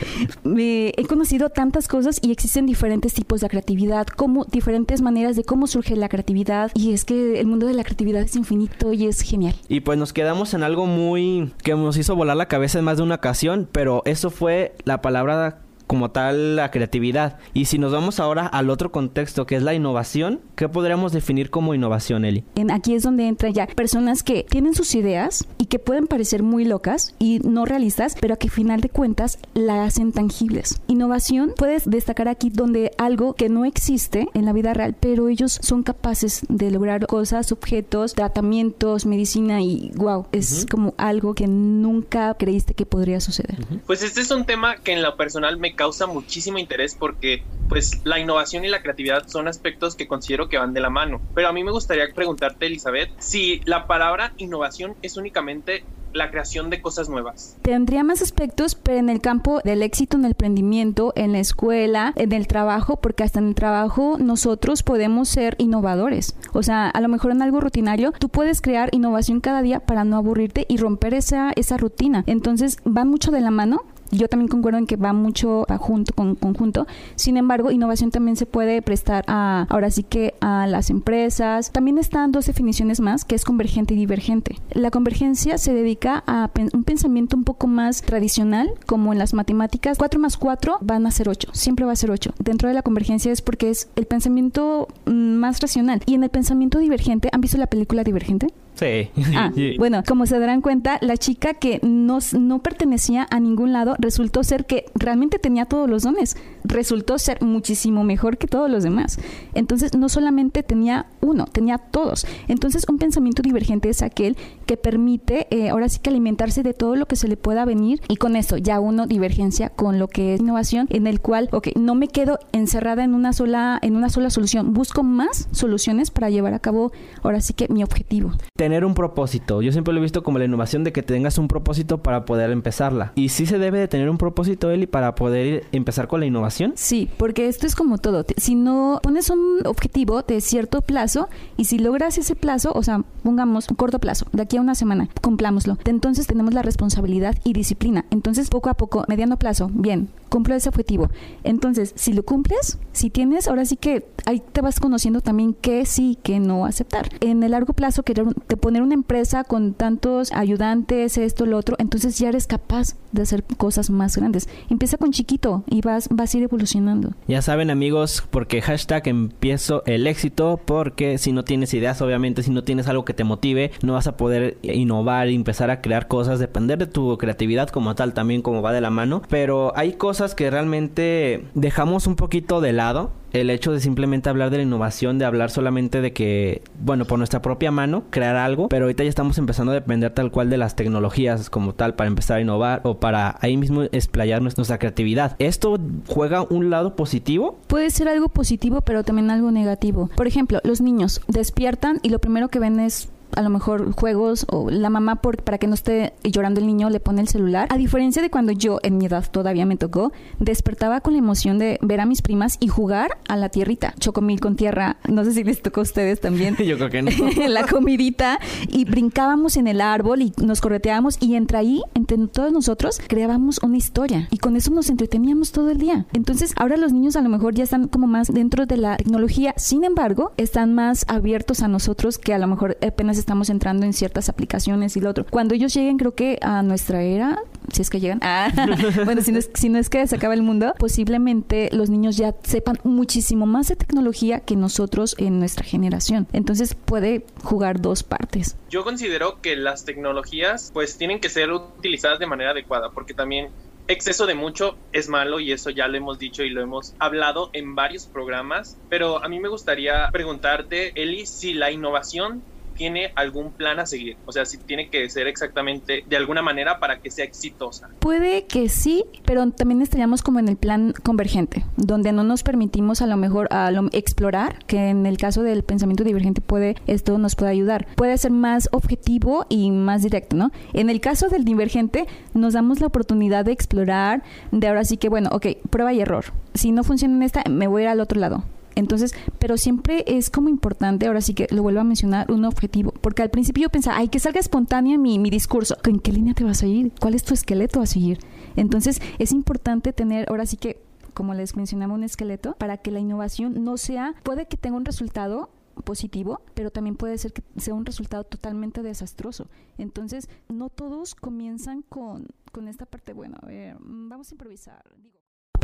he 0.44 1.04
conocido 1.08 1.50
tantas 1.50 1.88
cosas 1.88 2.20
y 2.22 2.30
existen 2.30 2.66
diferentes 2.66 3.14
tipos 3.14 3.40
de 3.40 3.48
creatividad, 3.48 4.06
como 4.06 4.44
diferentes 4.44 5.02
maneras 5.02 5.36
de 5.36 5.44
cómo 5.44 5.66
surge 5.66 5.96
la 5.96 6.08
creatividad 6.08 6.70
y 6.74 6.92
es 6.92 7.04
que 7.04 7.40
el 7.40 7.46
mundo 7.46 7.66
de 7.66 7.74
la 7.74 7.82
creatividad 7.82 8.22
es 8.22 8.36
infinito 8.36 8.92
y 8.92 9.06
es 9.06 9.20
genial. 9.22 9.54
Y 9.68 9.80
pues 9.80 9.98
nos 9.98 10.12
quedamos 10.12 10.54
en 10.54 10.62
algo 10.62 10.86
muy 10.86 11.52
que 11.62 11.74
nos 11.74 11.96
hizo 11.96 12.14
volar 12.14 12.36
la 12.36 12.46
cabeza 12.46 12.78
en 12.78 12.84
más 12.84 12.98
de 12.98 13.02
una 13.02 13.16
ocasión, 13.16 13.68
pero 13.72 14.02
eso 14.04 14.30
fue 14.30 14.74
la 14.84 15.02
palabra 15.02 15.62
como 15.86 16.10
tal 16.10 16.56
la 16.56 16.70
creatividad. 16.70 17.38
Y 17.54 17.66
si 17.66 17.78
nos 17.78 17.92
vamos 17.92 18.20
ahora 18.20 18.46
al 18.46 18.70
otro 18.70 18.92
contexto 18.92 19.46
que 19.46 19.56
es 19.56 19.62
la 19.62 19.74
innovación, 19.74 20.40
¿qué 20.54 20.68
podríamos 20.68 21.12
definir 21.12 21.50
como 21.50 21.74
innovación, 21.74 22.24
Eli? 22.24 22.44
En, 22.54 22.70
aquí 22.70 22.94
es 22.94 23.02
donde 23.02 23.28
entran 23.28 23.52
ya 23.52 23.66
personas 23.66 24.22
que 24.22 24.44
tienen 24.48 24.74
sus 24.74 24.94
ideas 24.94 25.46
y 25.58 25.66
que 25.66 25.78
pueden 25.78 26.06
parecer 26.06 26.42
muy 26.42 26.64
locas 26.64 27.14
y 27.18 27.40
no 27.40 27.64
realistas, 27.64 28.16
pero 28.20 28.38
que 28.38 28.48
a 28.48 28.50
final 28.50 28.80
de 28.80 28.88
cuentas 28.88 29.38
la 29.54 29.84
hacen 29.84 30.12
tangibles. 30.12 30.80
Innovación 30.86 31.52
puedes 31.56 31.88
destacar 31.88 32.28
aquí 32.28 32.50
donde 32.50 32.92
algo 32.98 33.34
que 33.34 33.48
no 33.48 33.64
existe 33.64 34.28
en 34.34 34.44
la 34.44 34.52
vida 34.52 34.74
real, 34.74 34.96
pero 34.98 35.28
ellos 35.28 35.58
son 35.62 35.82
capaces 35.82 36.42
de 36.48 36.70
lograr 36.70 37.06
cosas, 37.06 37.52
objetos, 37.52 38.14
tratamientos, 38.14 39.06
medicina 39.06 39.60
y 39.62 39.92
wow, 39.96 40.26
es 40.32 40.66
como 40.70 40.94
algo 40.96 41.34
que 41.34 41.46
nunca 41.46 42.34
creíste 42.34 42.74
que 42.74 42.86
podría 42.86 43.20
suceder. 43.20 43.56
Pues 43.86 44.02
este 44.02 44.20
es 44.20 44.30
un 44.30 44.44
tema 44.44 44.76
que 44.76 44.92
en 44.92 45.02
lo 45.02 45.16
personal 45.16 45.58
me 45.58 45.75
causa 45.76 46.06
muchísimo 46.06 46.58
interés 46.58 46.96
porque 46.98 47.44
pues 47.68 48.00
la 48.04 48.18
innovación 48.18 48.64
y 48.64 48.68
la 48.68 48.82
creatividad 48.82 49.28
son 49.28 49.48
aspectos 49.48 49.96
que 49.96 50.06
considero 50.06 50.48
que 50.48 50.58
van 50.58 50.72
de 50.72 50.80
la 50.80 50.90
mano. 50.90 51.20
Pero 51.34 51.48
a 51.48 51.52
mí 51.52 51.64
me 51.64 51.70
gustaría 51.70 52.12
preguntarte, 52.14 52.66
Elizabeth, 52.66 53.10
si 53.18 53.60
la 53.64 53.86
palabra 53.86 54.32
innovación 54.38 54.94
es 55.02 55.16
únicamente 55.16 55.84
la 56.16 56.30
creación 56.30 56.70
de 56.70 56.80
cosas 56.80 57.08
nuevas. 57.08 57.56
Tendría 57.62 58.02
más 58.02 58.22
aspectos, 58.22 58.74
pero 58.74 58.98
en 58.98 59.08
el 59.08 59.20
campo 59.20 59.60
del 59.64 59.82
éxito 59.82 60.16
en 60.16 60.24
el 60.24 60.32
emprendimiento, 60.32 61.12
en 61.14 61.32
la 61.32 61.38
escuela, 61.38 62.12
en 62.16 62.32
el 62.32 62.46
trabajo, 62.46 62.96
porque 62.96 63.22
hasta 63.22 63.38
en 63.38 63.48
el 63.48 63.54
trabajo 63.54 64.16
nosotros 64.18 64.82
podemos 64.82 65.28
ser 65.28 65.56
innovadores. 65.58 66.36
O 66.52 66.62
sea, 66.62 66.88
a 66.88 67.00
lo 67.00 67.08
mejor 67.08 67.32
en 67.32 67.42
algo 67.42 67.60
rutinario, 67.60 68.12
tú 68.12 68.28
puedes 68.28 68.60
crear 68.60 68.88
innovación 68.92 69.40
cada 69.40 69.62
día 69.62 69.80
para 69.80 70.04
no 70.04 70.16
aburrirte 70.16 70.64
y 70.68 70.78
romper 70.78 71.14
esa, 71.14 71.52
esa 71.54 71.76
rutina. 71.76 72.24
Entonces, 72.26 72.78
va 72.86 73.04
mucho 73.04 73.30
de 73.30 73.40
la 73.40 73.50
mano 73.50 73.82
yo 74.10 74.28
también 74.28 74.48
concuerdo 74.48 74.78
en 74.78 74.86
que 74.86 74.96
va 74.96 75.12
mucho 75.12 75.66
junto 75.78 76.12
con 76.14 76.34
conjunto. 76.34 76.86
Sin 77.14 77.36
embargo, 77.36 77.70
innovación 77.70 78.10
también 78.10 78.36
se 78.36 78.46
puede 78.46 78.82
prestar 78.82 79.24
a, 79.26 79.66
ahora 79.68 79.90
sí 79.90 80.02
que 80.02 80.34
a 80.40 80.66
las 80.66 80.90
empresas. 80.90 81.70
También 81.72 81.98
están 81.98 82.32
dos 82.32 82.46
definiciones 82.46 83.00
más, 83.00 83.24
que 83.24 83.34
es 83.34 83.44
convergente 83.44 83.94
y 83.94 83.96
divergente. 83.96 84.60
La 84.72 84.90
convergencia 84.90 85.58
se 85.58 85.74
dedica 85.74 86.22
a 86.26 86.50
un 86.72 86.84
pensamiento 86.84 87.36
un 87.36 87.44
poco 87.44 87.66
más 87.66 88.02
tradicional, 88.02 88.70
como 88.86 89.12
en 89.12 89.18
las 89.18 89.34
matemáticas. 89.34 89.98
4 89.98 90.20
más 90.20 90.36
4 90.36 90.78
van 90.80 91.06
a 91.06 91.10
ser 91.10 91.28
8, 91.28 91.50
siempre 91.52 91.84
va 91.84 91.92
a 91.92 91.96
ser 91.96 92.10
8. 92.10 92.34
Dentro 92.38 92.68
de 92.68 92.74
la 92.74 92.82
convergencia 92.82 93.32
es 93.32 93.42
porque 93.42 93.70
es 93.70 93.88
el 93.96 94.06
pensamiento 94.06 94.88
mm, 95.06 95.34
más 95.34 95.60
racional. 95.60 96.02
Y 96.06 96.14
en 96.14 96.24
el 96.24 96.30
pensamiento 96.30 96.78
divergente, 96.78 97.28
¿han 97.32 97.40
visto 97.40 97.58
la 97.58 97.66
película 97.66 98.04
Divergente? 98.04 98.48
Sí. 98.76 99.10
Ah, 99.34 99.52
bueno, 99.78 100.02
como 100.06 100.26
se 100.26 100.38
darán 100.38 100.60
cuenta, 100.60 100.98
la 101.00 101.16
chica 101.16 101.54
que 101.54 101.80
no, 101.82 102.18
no 102.38 102.60
pertenecía 102.60 103.26
a 103.30 103.40
ningún 103.40 103.72
lado 103.72 103.96
resultó 103.98 104.44
ser 104.44 104.66
que 104.66 104.86
realmente 104.94 105.38
tenía 105.38 105.64
todos 105.64 105.88
los 105.88 106.02
dones. 106.02 106.36
Resultó 106.64 107.18
ser 107.18 107.42
muchísimo 107.42 108.04
mejor 108.04 108.38
que 108.38 108.46
todos 108.46 108.70
los 108.70 108.82
demás. 108.82 109.18
Entonces, 109.54 109.96
no 109.96 110.08
solamente 110.08 110.62
tenía 110.62 111.06
uno, 111.20 111.46
tenía 111.46 111.78
todos. 111.78 112.26
Entonces, 112.48 112.84
un 112.88 112.98
pensamiento 112.98 113.42
divergente 113.42 113.88
es 113.88 114.02
aquel 114.02 114.36
que 114.66 114.76
permite, 114.76 115.46
eh, 115.50 115.70
ahora 115.70 115.88
sí 115.88 115.98
que 116.00 116.10
alimentarse 116.10 116.62
de 116.62 116.74
todo 116.74 116.96
lo 116.96 117.06
que 117.06 117.16
se 117.16 117.28
le 117.28 117.36
pueda 117.36 117.64
venir 117.64 118.00
y 118.08 118.16
con 118.16 118.36
eso 118.36 118.56
ya 118.56 118.80
uno 118.80 119.06
divergencia 119.06 119.70
con 119.70 119.98
lo 119.98 120.08
que 120.08 120.34
es 120.34 120.40
innovación, 120.40 120.86
en 120.90 121.06
el 121.06 121.20
cual, 121.20 121.48
ok, 121.52 121.68
no 121.76 121.94
me 121.94 122.08
quedo 122.08 122.38
encerrada 122.52 123.04
en 123.04 123.14
una 123.14 123.32
sola, 123.32 123.78
en 123.82 123.96
una 123.96 124.10
sola 124.10 124.30
solución, 124.30 124.74
busco 124.74 125.02
más 125.02 125.48
soluciones 125.50 126.10
para 126.10 126.30
llevar 126.30 126.54
a 126.54 126.58
cabo, 126.58 126.92
ahora 127.22 127.40
sí 127.40 127.54
que 127.54 127.68
mi 127.68 127.82
objetivo 127.82 128.32
tener 128.66 128.84
un 128.84 128.94
propósito. 128.94 129.62
Yo 129.62 129.70
siempre 129.70 129.94
lo 129.94 130.00
he 130.00 130.02
visto 130.02 130.24
como 130.24 130.40
la 130.40 130.44
innovación 130.44 130.82
de 130.82 130.90
que 130.92 131.04
tengas 131.04 131.38
un 131.38 131.46
propósito 131.46 132.02
para 132.02 132.24
poder 132.24 132.50
empezarla. 132.50 133.12
¿Y 133.14 133.28
sí 133.28 133.46
se 133.46 133.60
debe 133.60 133.78
de 133.78 133.86
tener 133.86 134.10
un 134.10 134.18
propósito, 134.18 134.72
Eli, 134.72 134.88
para 134.88 135.14
poder 135.14 135.62
empezar 135.70 136.08
con 136.08 136.18
la 136.18 136.26
innovación? 136.26 136.72
Sí, 136.74 137.08
porque 137.16 137.46
esto 137.46 137.68
es 137.68 137.76
como 137.76 137.98
todo. 137.98 138.24
Si 138.36 138.56
no 138.56 138.98
pones 139.04 139.30
un 139.30 139.60
objetivo 139.66 140.22
de 140.22 140.40
cierto 140.40 140.82
plazo 140.82 141.28
y 141.56 141.66
si 141.66 141.78
logras 141.78 142.18
ese 142.18 142.34
plazo, 142.34 142.72
o 142.74 142.82
sea, 142.82 143.04
pongamos 143.22 143.68
un 143.70 143.76
corto 143.76 144.00
plazo, 144.00 144.26
de 144.32 144.42
aquí 144.42 144.56
a 144.56 144.60
una 144.60 144.74
semana, 144.74 145.08
cumplámoslo. 145.22 145.78
Entonces 145.84 146.26
tenemos 146.26 146.52
la 146.52 146.62
responsabilidad 146.62 147.36
y 147.44 147.52
disciplina. 147.52 148.04
Entonces, 148.10 148.50
poco 148.50 148.68
a 148.68 148.74
poco, 148.74 149.04
mediano 149.06 149.38
plazo, 149.38 149.70
bien, 149.72 150.08
cumplo 150.28 150.56
ese 150.56 150.68
objetivo. 150.68 151.08
Entonces, 151.44 151.92
si 151.94 152.12
lo 152.12 152.24
cumples, 152.24 152.78
si 152.90 153.10
tienes, 153.10 153.46
ahora 153.46 153.64
sí 153.64 153.76
que 153.76 154.08
ahí 154.26 154.42
te 154.52 154.60
vas 154.60 154.80
conociendo 154.80 155.20
también 155.20 155.54
qué 155.54 155.86
sí, 155.86 156.18
qué 156.22 156.40
no 156.40 156.66
aceptar. 156.66 157.10
En 157.20 157.42
el 157.44 157.52
largo 157.52 157.72
plazo, 157.72 158.02
querer 158.02 158.26
poner 158.56 158.82
una 158.82 158.94
empresa 158.94 159.44
con 159.44 159.74
tantos 159.74 160.32
ayudantes, 160.32 161.18
esto, 161.18 161.46
lo 161.46 161.58
otro, 161.58 161.76
entonces 161.78 162.18
ya 162.18 162.28
eres 162.28 162.46
capaz 162.46 162.96
de 163.12 163.22
hacer 163.22 163.44
cosas 163.56 163.90
más 163.90 164.16
grandes. 164.16 164.48
Empieza 164.68 164.96
con 164.96 165.12
chiquito 165.12 165.64
y 165.68 165.80
vas, 165.80 166.08
vas 166.10 166.34
a 166.34 166.38
ir 166.38 166.44
evolucionando. 166.44 167.12
Ya 167.28 167.42
saben 167.42 167.70
amigos, 167.70 168.24
porque 168.30 168.60
hashtag 168.62 169.08
empiezo 169.08 169.82
el 169.86 170.06
éxito, 170.06 170.60
porque 170.64 171.18
si 171.18 171.32
no 171.32 171.44
tienes 171.44 171.72
ideas, 171.74 172.02
obviamente, 172.02 172.42
si 172.42 172.50
no 172.50 172.64
tienes 172.64 172.88
algo 172.88 173.04
que 173.04 173.14
te 173.14 173.24
motive, 173.24 173.70
no 173.82 173.94
vas 173.94 174.06
a 174.06 174.16
poder 174.16 174.58
innovar 174.62 175.28
empezar 175.36 175.70
a 175.70 175.80
crear 175.80 176.08
cosas, 176.08 176.38
depender 176.38 176.78
de 176.78 176.86
tu 176.86 177.16
creatividad 177.18 177.68
como 177.68 177.94
tal, 177.94 178.14
también 178.14 178.42
como 178.42 178.62
va 178.62 178.72
de 178.72 178.80
la 178.80 178.90
mano, 178.90 179.22
pero 179.28 179.72
hay 179.76 179.92
cosas 179.92 180.34
que 180.34 180.50
realmente 180.50 181.44
dejamos 181.54 182.06
un 182.06 182.16
poquito 182.16 182.60
de 182.60 182.72
lado 182.72 183.10
el 183.40 183.50
hecho 183.50 183.72
de 183.72 183.80
simplemente 183.80 184.28
hablar 184.28 184.50
de 184.50 184.58
la 184.58 184.62
innovación, 184.62 185.18
de 185.18 185.24
hablar 185.24 185.50
solamente 185.50 186.00
de 186.00 186.12
que, 186.12 186.62
bueno, 186.80 187.04
por 187.04 187.18
nuestra 187.18 187.42
propia 187.42 187.70
mano, 187.70 188.04
crear 188.10 188.36
algo, 188.36 188.68
pero 188.68 188.84
ahorita 188.84 189.02
ya 189.02 189.08
estamos 189.08 189.38
empezando 189.38 189.72
a 189.72 189.74
depender 189.74 190.12
tal 190.12 190.30
cual 190.30 190.50
de 190.50 190.56
las 190.56 190.76
tecnologías 190.76 191.50
como 191.50 191.74
tal 191.74 191.94
para 191.94 192.08
empezar 192.08 192.38
a 192.38 192.40
innovar 192.40 192.80
o 192.84 192.98
para 192.98 193.36
ahí 193.40 193.56
mismo 193.56 193.82
explayar 193.84 194.42
nuestra 194.42 194.78
creatividad. 194.78 195.36
¿Esto 195.38 195.78
juega 196.08 196.42
un 196.42 196.70
lado 196.70 196.96
positivo? 196.96 197.58
Puede 197.66 197.90
ser 197.90 198.08
algo 198.08 198.28
positivo, 198.28 198.80
pero 198.80 199.04
también 199.04 199.30
algo 199.30 199.50
negativo. 199.50 200.10
Por 200.16 200.26
ejemplo, 200.26 200.60
los 200.64 200.80
niños 200.80 201.20
despiertan 201.28 202.00
y 202.02 202.10
lo 202.10 202.18
primero 202.18 202.48
que 202.48 202.58
ven 202.58 202.80
es 202.80 203.10
a 203.34 203.42
lo 203.42 203.50
mejor 203.50 203.92
juegos 203.92 204.46
o 204.50 204.70
la 204.70 204.90
mamá 204.90 205.16
por, 205.16 205.42
para 205.42 205.58
que 205.58 205.66
no 205.66 205.74
esté 205.74 206.14
llorando 206.24 206.60
el 206.60 206.66
niño 206.66 206.90
le 206.90 207.00
pone 207.00 207.20
el 207.20 207.28
celular. 207.28 207.68
A 207.70 207.76
diferencia 207.76 208.22
de 208.22 208.30
cuando 208.30 208.52
yo 208.52 208.78
en 208.82 208.98
mi 208.98 209.06
edad 209.06 209.24
todavía 209.30 209.66
me 209.66 209.76
tocó, 209.76 210.12
despertaba 210.38 211.00
con 211.00 211.12
la 211.14 211.18
emoción 211.18 211.58
de 211.58 211.78
ver 211.82 212.00
a 212.00 212.06
mis 212.06 212.22
primas 212.22 212.56
y 212.60 212.68
jugar 212.68 213.18
a 213.28 213.36
la 213.36 213.48
tierrita, 213.48 213.94
chocomil 213.98 214.40
con 214.40 214.56
tierra. 214.56 214.96
No 215.08 215.24
sé 215.24 215.32
si 215.32 215.44
les 215.44 215.62
tocó 215.62 215.80
a 215.80 215.82
ustedes 215.82 216.20
también. 216.20 216.56
yo 216.64 216.76
creo 216.76 216.90
que 216.90 217.02
no. 217.02 217.10
la 217.48 217.66
comidita 217.66 218.38
y 218.68 218.84
brincábamos 218.84 219.56
en 219.56 219.66
el 219.66 219.80
árbol 219.80 220.22
y 220.22 220.32
nos 220.42 220.60
correteábamos 220.60 221.18
y 221.20 221.34
entre 221.34 221.58
ahí, 221.58 221.82
entre 221.94 222.16
todos 222.28 222.52
nosotros, 222.52 223.00
creábamos 223.06 223.60
una 223.62 223.76
historia 223.76 224.28
y 224.30 224.38
con 224.38 224.56
eso 224.56 224.70
nos 224.70 224.88
entreteníamos 224.90 225.52
todo 225.52 225.70
el 225.70 225.78
día. 225.78 226.06
Entonces, 226.12 226.52
ahora 226.56 226.76
los 226.76 226.92
niños 226.92 227.16
a 227.16 227.20
lo 227.20 227.28
mejor 227.28 227.54
ya 227.54 227.64
están 227.64 227.88
como 227.88 228.06
más 228.06 228.32
dentro 228.32 228.66
de 228.66 228.76
la 228.76 228.96
tecnología, 228.96 229.54
sin 229.56 229.84
embargo, 229.84 230.32
están 230.36 230.74
más 230.74 231.04
abiertos 231.08 231.62
a 231.62 231.68
nosotros 231.68 232.18
que 232.18 232.34
a 232.34 232.38
lo 232.38 232.46
mejor 232.46 232.76
apenas 232.86 233.15
estamos 233.18 233.50
entrando 233.50 233.86
en 233.86 233.92
ciertas 233.92 234.28
aplicaciones 234.28 234.96
y 234.96 235.00
lo 235.00 235.10
otro. 235.10 235.26
Cuando 235.28 235.54
ellos 235.54 235.74
lleguen, 235.74 235.96
creo 235.98 236.14
que 236.14 236.38
a 236.42 236.62
nuestra 236.62 237.02
era, 237.02 237.38
si 237.72 237.82
es 237.82 237.90
que 237.90 238.00
llegan, 238.00 238.20
ah, 238.22 238.50
bueno, 239.04 239.22
si 239.22 239.32
no, 239.32 239.38
es, 239.38 239.50
si 239.54 239.68
no 239.68 239.78
es 239.78 239.88
que 239.88 240.06
se 240.06 240.16
acaba 240.16 240.34
el 240.34 240.42
mundo, 240.42 240.74
posiblemente 240.78 241.68
los 241.72 241.90
niños 241.90 242.16
ya 242.16 242.34
sepan 242.42 242.78
muchísimo 242.84 243.46
más 243.46 243.68
de 243.68 243.76
tecnología 243.76 244.40
que 244.40 244.56
nosotros 244.56 245.14
en 245.18 245.38
nuestra 245.38 245.64
generación. 245.64 246.26
Entonces 246.32 246.74
puede 246.74 247.26
jugar 247.42 247.80
dos 247.80 248.02
partes. 248.02 248.56
Yo 248.70 248.84
considero 248.84 249.40
que 249.40 249.56
las 249.56 249.84
tecnologías 249.84 250.70
pues 250.72 250.96
tienen 250.98 251.20
que 251.20 251.28
ser 251.28 251.50
utilizadas 251.50 252.18
de 252.18 252.26
manera 252.26 252.50
adecuada 252.50 252.90
porque 252.90 253.14
también 253.14 253.50
exceso 253.88 254.26
de 254.26 254.34
mucho 254.34 254.76
es 254.92 255.08
malo 255.08 255.40
y 255.40 255.52
eso 255.52 255.70
ya 255.70 255.88
lo 255.88 255.96
hemos 255.96 256.18
dicho 256.18 256.42
y 256.42 256.50
lo 256.50 256.60
hemos 256.60 256.94
hablado 256.98 257.50
en 257.52 257.74
varios 257.74 258.06
programas, 258.06 258.76
pero 258.88 259.22
a 259.22 259.28
mí 259.28 259.38
me 259.38 259.48
gustaría 259.48 260.08
preguntarte, 260.12 260.92
Eli, 261.00 261.26
si 261.26 261.54
la 261.54 261.70
innovación 261.70 262.42
tiene 262.76 263.12
algún 263.14 263.52
plan 263.52 263.78
a 263.80 263.86
seguir, 263.86 264.16
o 264.26 264.32
sea, 264.32 264.44
si 264.44 264.58
tiene 264.58 264.88
que 264.88 265.08
ser 265.10 265.26
exactamente 265.26 266.04
de 266.06 266.16
alguna 266.16 266.42
manera 266.42 266.78
para 266.78 267.00
que 267.00 267.10
sea 267.10 267.24
exitosa. 267.24 267.88
Puede 267.98 268.46
que 268.46 268.68
sí, 268.68 269.04
pero 269.24 269.50
también 269.50 269.82
estaríamos 269.82 270.22
como 270.22 270.38
en 270.38 270.48
el 270.48 270.56
plan 270.56 270.94
convergente, 271.02 271.64
donde 271.76 272.12
no 272.12 272.22
nos 272.22 272.42
permitimos 272.42 273.02
a 273.02 273.06
lo 273.06 273.16
mejor 273.16 273.48
a 273.50 273.70
lo, 273.70 273.88
explorar, 273.92 274.64
que 274.66 274.88
en 274.88 275.06
el 275.06 275.16
caso 275.16 275.42
del 275.42 275.62
pensamiento 275.62 276.04
divergente 276.04 276.40
puede 276.40 276.76
esto 276.86 277.18
nos 277.18 277.34
puede 277.34 277.50
ayudar. 277.50 277.86
Puede 277.96 278.16
ser 278.18 278.30
más 278.30 278.68
objetivo 278.72 279.46
y 279.48 279.70
más 279.70 280.02
directo, 280.02 280.36
¿no? 280.36 280.52
En 280.72 280.90
el 280.90 281.00
caso 281.00 281.28
del 281.28 281.44
divergente 281.44 282.06
nos 282.34 282.54
damos 282.54 282.80
la 282.80 282.86
oportunidad 282.86 283.44
de 283.44 283.52
explorar, 283.52 284.22
de 284.52 284.68
ahora 284.68 284.84
sí 284.84 284.96
que 284.96 285.08
bueno, 285.08 285.30
ok, 285.32 285.46
prueba 285.70 285.92
y 285.92 286.00
error. 286.00 286.26
Si 286.54 286.72
no 286.72 286.84
funciona 286.84 287.16
en 287.16 287.22
esta, 287.22 287.42
me 287.48 287.66
voy 287.66 287.82
a 287.82 287.84
ir 287.84 287.88
al 287.90 288.00
otro 288.00 288.20
lado 288.20 288.44
entonces, 288.76 289.14
pero 289.38 289.56
siempre 289.56 290.04
es 290.06 290.30
como 290.30 290.48
importante, 290.48 291.06
ahora 291.06 291.20
sí 291.20 291.34
que 291.34 291.48
lo 291.50 291.62
vuelvo 291.62 291.80
a 291.80 291.84
mencionar, 291.84 292.30
un 292.30 292.44
objetivo. 292.44 292.92
Porque 293.00 293.22
al 293.22 293.30
principio 293.30 293.64
yo 293.64 293.70
pensaba, 293.70 293.96
ay, 293.96 294.08
que 294.08 294.20
salga 294.20 294.38
espontáneo 294.38 294.98
mi, 294.98 295.18
mi 295.18 295.30
discurso. 295.30 295.76
¿En 295.84 295.98
qué 295.98 296.12
línea 296.12 296.34
te 296.34 296.44
vas 296.44 296.62
a 296.62 296.66
ir? 296.66 296.92
¿Cuál 297.00 297.14
es 297.14 297.24
tu 297.24 297.34
esqueleto 297.34 297.80
a 297.80 297.86
seguir? 297.86 298.18
Entonces, 298.54 299.00
es 299.18 299.32
importante 299.32 299.92
tener, 299.92 300.28
ahora 300.28 300.46
sí 300.46 300.56
que 300.56 300.86
como 301.14 301.32
les 301.32 301.56
mencionaba, 301.56 301.94
un 301.94 302.04
esqueleto 302.04 302.54
para 302.58 302.76
que 302.76 302.90
la 302.90 303.00
innovación 303.00 303.64
no 303.64 303.78
sea, 303.78 304.14
puede 304.22 304.46
que 304.46 304.58
tenga 304.58 304.76
un 304.76 304.84
resultado 304.84 305.48
positivo, 305.82 306.42
pero 306.52 306.70
también 306.70 306.96
puede 306.96 307.16
ser 307.16 307.32
que 307.32 307.42
sea 307.56 307.72
un 307.72 307.86
resultado 307.86 308.24
totalmente 308.24 308.82
desastroso. 308.82 309.48
Entonces, 309.78 310.28
no 310.48 310.68
todos 310.68 311.14
comienzan 311.14 311.80
con, 311.80 312.26
con 312.52 312.68
esta 312.68 312.84
parte, 312.84 313.14
bueno, 313.14 313.38
a 313.42 313.46
ver, 313.46 313.76
vamos 313.80 314.30
a 314.30 314.34
improvisar. 314.34 314.84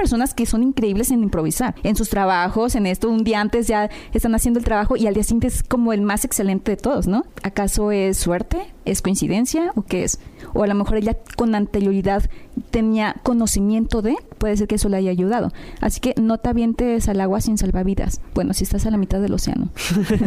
Personas 0.02 0.34
que 0.34 0.46
son 0.46 0.64
increíbles 0.64 1.12
en 1.12 1.22
improvisar, 1.22 1.76
en 1.84 1.94
sus 1.94 2.08
trabajos, 2.08 2.74
en 2.74 2.86
esto, 2.88 3.08
un 3.08 3.22
día 3.22 3.40
antes 3.40 3.68
ya 3.68 3.88
están 4.12 4.34
haciendo 4.34 4.58
el 4.58 4.64
trabajo 4.64 4.96
y 4.96 5.06
al 5.06 5.14
día 5.14 5.22
siguiente 5.22 5.46
es 5.46 5.62
como 5.62 5.92
el 5.92 6.00
más 6.00 6.24
excelente 6.24 6.72
de 6.72 6.76
todos, 6.76 7.06
¿no? 7.06 7.24
¿Acaso 7.44 7.92
es 7.92 8.16
suerte? 8.16 8.66
¿Es 8.84 9.00
coincidencia? 9.00 9.70
¿O 9.76 9.82
qué 9.82 10.02
es? 10.02 10.18
O 10.54 10.64
a 10.64 10.66
lo 10.66 10.74
mejor 10.74 10.96
ella 10.96 11.16
con 11.36 11.54
anterioridad 11.54 12.28
tenía 12.72 13.14
conocimiento 13.22 14.02
de, 14.02 14.16
puede 14.38 14.56
ser 14.56 14.66
que 14.66 14.74
eso 14.74 14.88
le 14.88 14.96
haya 14.96 15.12
ayudado. 15.12 15.52
Así 15.80 16.00
que 16.00 16.14
no 16.20 16.38
te 16.38 16.48
avientes 16.48 17.08
al 17.08 17.20
agua 17.20 17.40
sin 17.40 17.58
salvavidas. 17.58 18.20
Bueno, 18.34 18.54
si 18.54 18.64
estás 18.64 18.84
a 18.86 18.90
la 18.90 18.96
mitad 18.96 19.20
del 19.20 19.34
océano. 19.34 19.68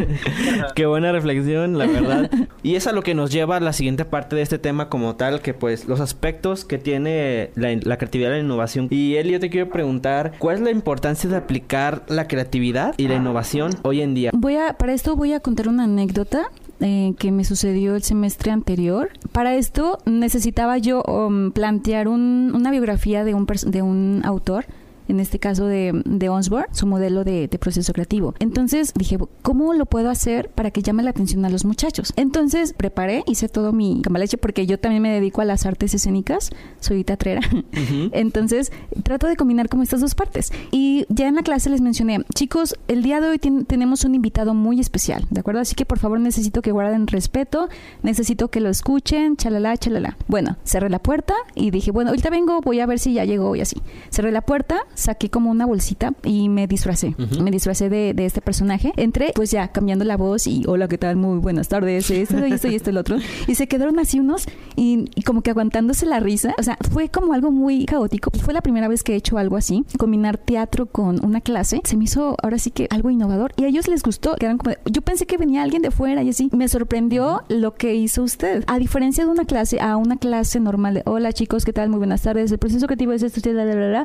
Qué 0.75 0.85
buena 0.85 1.11
reflexión, 1.11 1.77
la 1.77 1.87
verdad. 1.87 2.31
Y 2.63 2.75
es 2.75 2.87
a 2.87 2.93
lo 2.93 3.01
que 3.01 3.13
nos 3.13 3.31
lleva 3.31 3.57
a 3.57 3.59
la 3.59 3.73
siguiente 3.73 4.05
parte 4.05 4.37
de 4.37 4.41
este 4.41 4.59
tema 4.59 4.87
como 4.87 5.15
tal, 5.15 5.41
que 5.41 5.53
pues 5.53 5.87
los 5.87 5.99
aspectos 5.99 6.63
que 6.63 6.77
tiene 6.77 7.51
la, 7.55 7.75
la 7.81 7.97
creatividad 7.97 8.29
y 8.29 8.33
la 8.33 8.39
innovación. 8.39 8.87
Y 8.89 9.15
Eli, 9.15 9.31
yo 9.31 9.39
te 9.39 9.49
quiero 9.49 9.69
preguntar, 9.69 10.33
¿cuál 10.39 10.57
es 10.57 10.61
la 10.61 10.71
importancia 10.71 11.29
de 11.29 11.35
aplicar 11.35 12.05
la 12.07 12.27
creatividad 12.27 12.93
y 12.97 13.07
la 13.07 13.15
innovación 13.15 13.71
hoy 13.81 14.01
en 14.01 14.13
día? 14.13 14.31
Voy 14.33 14.55
a, 14.55 14.73
para 14.73 14.93
esto 14.93 15.15
voy 15.15 15.33
a 15.33 15.39
contar 15.39 15.67
una 15.67 15.85
anécdota 15.85 16.51
eh, 16.79 17.13
que 17.17 17.31
me 17.31 17.43
sucedió 17.43 17.95
el 17.95 18.03
semestre 18.03 18.51
anterior. 18.51 19.09
Para 19.31 19.55
esto 19.55 19.99
necesitaba 20.05 20.77
yo 20.77 21.01
um, 21.03 21.51
plantear 21.51 22.07
un, 22.07 22.51
una 22.53 22.71
biografía 22.71 23.23
de 23.23 23.33
un, 23.33 23.45
de 23.45 23.81
un 23.81 24.21
autor 24.25 24.65
en 25.07 25.19
este 25.19 25.39
caso 25.39 25.65
de, 25.65 26.01
de 26.05 26.29
Onsborg, 26.29 26.67
su 26.71 26.85
modelo 26.87 27.23
de, 27.23 27.49
proceso 27.55 27.93
creativo. 27.93 28.35
Entonces 28.39 28.91
dije, 28.95 29.17
¿cómo 29.41 29.73
lo 29.73 29.85
puedo 29.85 30.09
hacer 30.09 30.49
para 30.49 30.71
que 30.71 30.81
llame 30.81 31.03
la 31.03 31.11
atención 31.11 31.45
a 31.45 31.49
los 31.49 31.63
muchachos? 31.63 32.13
Entonces 32.17 32.73
preparé, 32.73 33.23
hice 33.27 33.47
todo 33.47 33.71
mi 33.71 34.01
cambaleche 34.01 34.37
porque 34.37 34.67
yo 34.67 34.77
también 34.77 35.01
me 35.01 35.09
dedico 35.09 35.41
a 35.41 35.45
las 35.45 35.65
artes 35.65 35.93
escénicas, 35.93 36.51
soy 36.81 37.03
teatrera. 37.03 37.41
Entonces 38.11 38.71
trato 39.03 39.27
de 39.27 39.35
combinar 39.35 39.69
como 39.69 39.83
estas 39.83 40.01
dos 40.01 40.15
partes. 40.15 40.51
Y 40.71 41.05
ya 41.09 41.27
en 41.27 41.35
la 41.35 41.43
clase 41.43 41.69
les 41.69 41.81
mencioné, 41.81 42.23
chicos, 42.33 42.75
el 42.87 43.03
día 43.03 43.21
de 43.21 43.29
hoy 43.29 43.39
tenemos 43.39 44.03
un 44.03 44.15
invitado 44.15 44.53
muy 44.53 44.79
especial, 44.79 45.25
¿de 45.29 45.39
acuerdo? 45.39 45.61
Así 45.61 45.75
que 45.75 45.85
por 45.85 45.99
favor 45.99 46.19
necesito 46.19 46.61
que 46.61 46.71
guarden 46.71 47.07
respeto, 47.07 47.69
necesito 48.03 48.49
que 48.49 48.59
lo 48.59 48.69
escuchen, 48.69 49.37
chalala, 49.37 49.77
chalala. 49.77 50.17
Bueno, 50.27 50.57
cerré 50.63 50.89
la 50.89 50.99
puerta 50.99 51.33
y 51.55 51.71
dije, 51.71 51.91
bueno, 51.91 52.09
ahorita 52.09 52.29
vengo, 52.29 52.61
voy 52.61 52.79
a 52.79 52.85
ver 52.85 52.99
si 52.99 53.13
ya 53.13 53.25
llegó 53.25 53.55
y 53.55 53.61
así. 53.61 53.81
Cerré 54.09 54.31
la 54.31 54.41
puerta, 54.41 54.85
saqué 54.95 55.29
como 55.29 55.51
una 55.51 55.65
bolsita 55.65 56.13
y 56.23 56.49
me 56.49 56.67
disfracé. 56.67 57.15
Me 57.41 57.51
disfracé 57.51 57.89
de, 57.89 58.13
de, 58.13 58.25
este 58.25 58.41
personaje. 58.41 58.91
Entré, 58.97 59.31
pues 59.35 59.51
ya 59.51 59.67
cambiando 59.69 60.05
la 60.05 60.17
voz 60.17 60.47
y 60.47 60.63
hola, 60.67 60.87
¿qué 60.87 60.97
tal? 60.97 61.15
Muy 61.15 61.39
buenas 61.39 61.67
tardes. 61.67 62.09
Esto, 62.09 62.45
y 62.45 62.53
esto 62.53 62.67
y 62.67 62.75
esto 62.75 62.89
el 62.89 62.97
otro. 62.97 63.17
Y 63.47 63.55
se 63.55 63.67
quedaron 63.67 63.99
así 63.99 64.19
unos 64.19 64.45
y, 64.75 65.05
como 65.25 65.41
que 65.41 65.51
aguantándose 65.51 66.05
la 66.05 66.19
risa. 66.19 66.53
O 66.57 66.63
sea, 66.63 66.77
fue 66.91 67.09
como 67.09 67.33
algo 67.33 67.51
muy 67.51 67.85
caótico. 67.85 68.31
Fue 68.31 68.53
la 68.53 68.61
primera 68.61 68.87
vez 68.87 69.03
que 69.03 69.13
he 69.13 69.15
hecho 69.15 69.37
algo 69.37 69.57
así. 69.57 69.85
Combinar 69.97 70.37
teatro 70.37 70.87
con 70.87 71.23
una 71.23 71.41
clase. 71.41 71.81
Se 71.83 71.97
me 71.97 72.05
hizo 72.05 72.35
ahora 72.41 72.57
sí 72.57 72.71
que 72.71 72.87
algo 72.89 73.09
innovador 73.09 73.53
y 73.57 73.63
a 73.63 73.67
ellos 73.67 73.87
les 73.87 74.03
gustó. 74.03 74.35
Quedaron 74.35 74.57
como, 74.57 74.75
yo 74.85 75.01
pensé 75.01 75.25
que 75.25 75.37
venía 75.37 75.63
alguien 75.63 75.81
de 75.81 75.91
fuera 75.91 76.23
y 76.23 76.29
así. 76.29 76.49
Me 76.51 76.67
sorprendió 76.67 77.43
lo 77.49 77.75
que 77.75 77.95
hizo 77.95 78.23
usted. 78.23 78.63
A 78.67 78.79
diferencia 78.79 79.25
de 79.25 79.31
una 79.31 79.45
clase, 79.45 79.79
a 79.79 79.97
una 79.97 80.17
clase 80.17 80.59
normal 80.59 80.95
de 80.95 81.03
hola 81.05 81.33
chicos, 81.33 81.65
¿qué 81.65 81.73
tal? 81.73 81.89
Muy 81.89 81.99
buenas 81.99 82.21
tardes. 82.21 82.51
El 82.51 82.57
proceso 82.57 82.87
creativo 82.87 83.11
es 83.11 83.23
esto, 83.23 83.39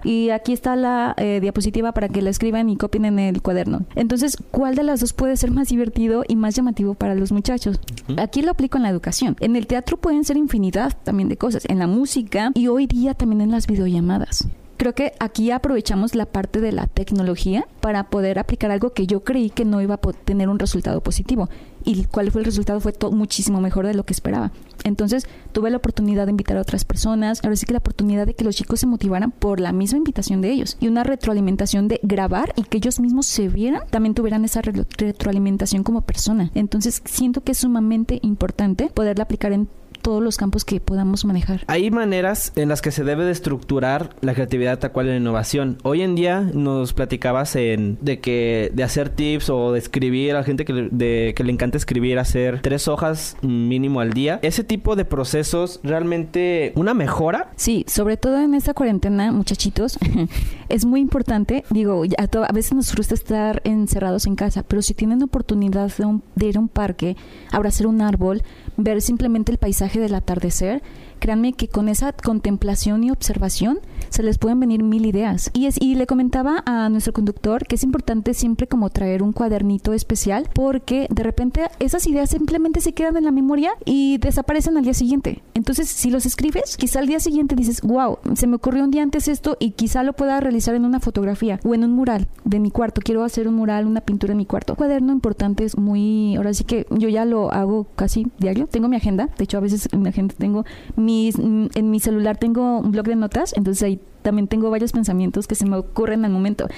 y 0.05 0.31
aquí 0.31 0.53
está 0.53 0.77
la 0.83 1.15
eh, 1.17 1.39
diapositiva 1.41 1.93
para 1.93 2.09
que 2.09 2.23
la 2.23 2.31
escriban 2.31 2.69
y 2.69 2.77
copien 2.77 3.05
en 3.05 3.19
el 3.19 3.43
cuaderno. 3.43 3.85
Entonces, 3.95 4.37
¿cuál 4.51 4.75
de 4.75 4.83
las 4.83 5.01
dos 5.01 5.13
puede 5.13 5.37
ser 5.37 5.51
más 5.51 5.69
divertido 5.69 6.25
y 6.27 6.37
más 6.37 6.55
llamativo 6.55 6.95
para 6.95 7.15
los 7.15 7.33
muchachos? 7.33 7.81
Aquí 8.17 8.43
lo 8.43 8.51
aplico 8.51 8.77
en 8.77 8.83
la 8.83 8.91
educación. 8.91 9.37
En 9.41 9.57
el 9.57 9.67
teatro 9.67 9.97
pueden 9.97 10.25
ser 10.25 10.37
infinidad 10.37 10.97
también 11.05 11.29
de 11.29 11.37
cosas, 11.37 11.65
en 11.69 11.79
la 11.79 11.87
música 11.87 12.53
y 12.55 12.69
hoy 12.69 12.87
día 12.87 13.15
también 13.15 13.41
en 13.41 13.51
las 13.51 13.67
videollamadas 13.67 14.49
creo 14.81 14.95
que 14.95 15.13
aquí 15.21 15.51
aprovechamos 15.51 16.15
la 16.15 16.25
parte 16.25 16.63
de 16.63 16.73
la 16.73 16.87
tecnología 16.87 17.67
para 17.83 18.05
poder 18.05 18.39
aplicar 18.39 18.71
algo 18.71 18.95
que 18.95 19.07
yo 19.07 19.23
creí 19.25 19.51
que 19.51 19.67
no 19.67 19.83
iba 19.83 19.97
a 19.97 19.99
tener 19.99 20.49
un 20.49 20.59
resultado 20.59 21.03
positivo. 21.03 21.51
Y 21.85 22.05
cuál 22.05 22.31
fue 22.31 22.41
el 22.41 22.45
resultado 22.45 22.81
fue 22.81 22.95
muchísimo 23.13 23.61
mejor 23.61 23.87
de 23.87 23.95
lo 23.95 24.05
que 24.05 24.13
esperaba. 24.13 24.53
Entonces 24.85 25.27
tuve 25.53 25.71
la 25.71 25.77
oportunidad 25.77 26.27
de 26.27 26.31
invitar 26.31 26.57
a 26.57 26.63
otras 26.63 26.85
personas, 26.85 27.41
ahora 27.43 27.57
sí 27.57 27.67
que 27.67 27.73
la 27.73 27.79
oportunidad 27.79 28.27
de 28.27 28.35
que 28.35 28.45
los 28.45 28.57
chicos 28.57 28.81
se 28.81 28.87
motivaran 28.87 29.31
por 29.31 29.61
la 29.61 29.73
misma 29.73 29.99
invitación 29.99 30.41
de 30.41 30.51
ellos 30.51 30.77
y 30.81 30.89
una 30.89 31.05
retroalimentación 31.05 31.89
de 31.89 32.01
grabar 32.03 32.53
y 32.57 32.63
que 32.65 32.79
ellos 32.79 33.01
mismos 33.01 33.27
se 33.27 33.49
vieran, 33.49 33.83
también 33.91 34.15
tuvieran 34.15 34.45
esa 34.45 34.63
retroalimentación 34.63 35.83
como 35.83 36.03
persona. 36.03 36.51
Entonces 36.55 37.03
siento 37.05 37.43
que 37.43 37.53
es 37.53 37.59
sumamente 37.59 38.21
importante 38.23 38.89
poderla 38.89 39.25
aplicar 39.25 39.53
en 39.53 39.69
todos 40.01 40.23
los 40.23 40.37
campos 40.37 40.65
que 40.65 40.81
podamos 40.81 41.25
manejar. 41.25 41.63
Hay 41.67 41.91
maneras 41.91 42.53
en 42.57 42.69
las 42.69 42.83
que 42.83 42.91
se 42.91 43.05
debe 43.05 43.25
de 43.25 43.33
estructurar 43.33 44.11
la 44.21 44.35
creatividad 44.35 44.79
tal 44.79 44.93
cual 44.93 45.07
en 45.07 45.13
la 45.13 45.19
innovación. 45.19 45.79
Hoy 45.83 46.03
en 46.03 46.15
día 46.15 46.41
nos 46.41 46.93
platicabas 46.93 47.55
en, 47.57 47.99
de 48.01 48.21
que 48.21 48.71
de 48.75 48.83
hacer 48.83 49.11
tips 49.11 49.51
o 49.51 49.73
de 49.73 49.79
escribir 49.79 50.37
a 50.37 50.45
gente 50.45 50.65
que, 50.65 50.89
de, 50.91 51.35
que 51.37 51.45
le 51.45 51.53
encanta 51.53 51.70
escribir, 51.79 52.19
hacer 52.19 52.61
tres 52.63 52.89
hojas 52.89 53.37
mínimo 53.43 54.01
al 54.01 54.13
día. 54.13 54.39
Ese 54.43 54.65
tipo 54.65 54.97
de 54.97 55.05
procesos 55.05 55.81
realmente 55.83 56.73
una 56.75 56.95
mejora. 56.95 57.51
Sí, 57.57 57.85
sobre 57.89 58.17
todo 58.17 58.41
en 58.41 58.55
esta 58.55 58.75
cuarentena, 58.75 59.33
muchachitos, 59.33 59.99
es 60.69 60.85
muy 60.85 61.01
importante. 61.01 61.65
Digo, 61.71 62.03
a, 62.19 62.53
veces 62.53 62.75
nos 62.75 62.91
frustra 62.91 63.15
estar 63.15 63.61
encerrados 63.65 64.27
en 64.27 64.37
casa, 64.37 64.63
pero 64.63 64.83
si 64.83 64.95
tienen 64.95 65.23
oportunidad 65.23 65.91
de 66.35 66.47
ir 66.47 66.57
a 66.57 66.61
un 66.61 66.69
parque, 66.69 67.17
abrazar 67.51 67.87
un 67.87 68.01
árbol, 68.03 68.43
ver 68.77 69.03
simplemente 69.03 69.53
el 69.53 69.59
paisaje 69.59 70.01
del 70.01 70.15
atardecer, 70.15 70.83
créanme 71.21 71.53
que 71.53 71.69
con 71.69 71.89
esa 71.89 72.13
contemplación 72.13 73.05
y 73.05 73.11
observación 73.11 73.79
se 74.09 74.23
les 74.23 74.39
pueden 74.39 74.59
venir 74.59 74.83
mil 74.83 75.07
ideas. 75.07 75.51
Y, 75.55 75.67
es, 75.67 75.77
y 75.81 75.95
le 75.95 76.07
comentaba 76.07 76.63
a 76.67 76.89
nuestro 76.89 77.13
conductor 77.13 77.67
que 77.67 77.77
es 77.77 77.85
importante 77.85 78.35
siempre 78.35 78.67
como 78.67 78.91
traer 78.91 79.23
un 79.23 79.33
cuadernito 79.33 79.93
especial 79.93 80.49
porque 80.53 81.07
de 81.11 81.23
repente 81.23 81.63
esas 81.79 82.07
ideas 82.07 82.31
simplemente 82.31 82.81
se 82.81 82.93
quedan 82.93 83.17
en 83.17 83.25
la 83.25 83.31
memoria 83.31 83.71
y 83.85 84.19
desaparecen 84.19 84.77
al 84.77 84.85
día 84.85 84.95
siguiente. 84.95 85.43
Entonces, 85.55 85.89
si 85.89 86.11
los 86.11 86.27
escribes, 86.27 86.77
quizá 86.77 87.01
al 87.01 87.07
día 87.07 87.21
siguiente 87.21 87.55
dices, 87.55 87.83
wow, 87.83 88.19
se 88.35 88.47
me 88.47 88.57
ocurrió 88.57 88.85
un 88.85 88.91
día 88.91 89.03
antes 89.03 89.29
esto 89.29 89.57
y 89.61 89.73
quizá 89.73 90.03
lo 90.03 90.13
pueda 90.15 90.41
realizar 90.41 90.75
en 90.75 90.85
una 90.85 91.01
fotografía 91.01 91.61
o 91.65 91.75
en 91.75 91.85
un 91.85 91.93
mural 91.93 92.29
de 92.45 92.59
mi 92.59 92.71
cuarto. 92.71 93.01
Quiero 93.03 93.23
hacer 93.25 93.47
un 93.47 93.55
mural, 93.55 93.87
una 93.87 94.01
pintura 94.01 94.33
en 94.33 94.39
mi 94.39 94.47
cuarto. 94.47 94.73
Un 94.73 94.79
cuaderno 94.79 95.13
importante 95.13 95.65
es 95.65 95.77
muy, 95.77 96.37
ahora 96.37 96.55
sí 96.55 96.65
que 96.65 96.87
yo 96.91 97.09
ya 97.09 97.25
lo 97.25 97.53
hago 97.53 97.87
casi 97.97 98.27
diario. 98.39 98.67
Tengo 98.67 98.89
mi 98.89 98.97
agenda, 98.97 99.29
de 99.37 99.45
hecho 99.45 99.59
a 99.59 99.61
veces 99.61 99.89
en 99.93 100.03
mi 100.03 100.09
agenda 100.09 100.35
tengo 100.37 100.65
mis, 101.11 101.39
en 101.39 101.91
mi 101.91 102.01
celular 102.01 102.37
tengo 102.39 102.79
un 102.79 102.91
blog 102.93 103.07
de 103.07 103.17
notas, 103.17 103.53
entonces 103.57 103.83
ahí 103.83 104.01
también 104.23 104.49
tengo 104.49 104.71
varios 104.71 104.93
pensamientos 104.93 105.47
que 105.47 105.55
se 105.55 105.67
me 105.67 105.77
ocurren 105.77 106.25
al 106.25 106.33
momento. 106.33 106.69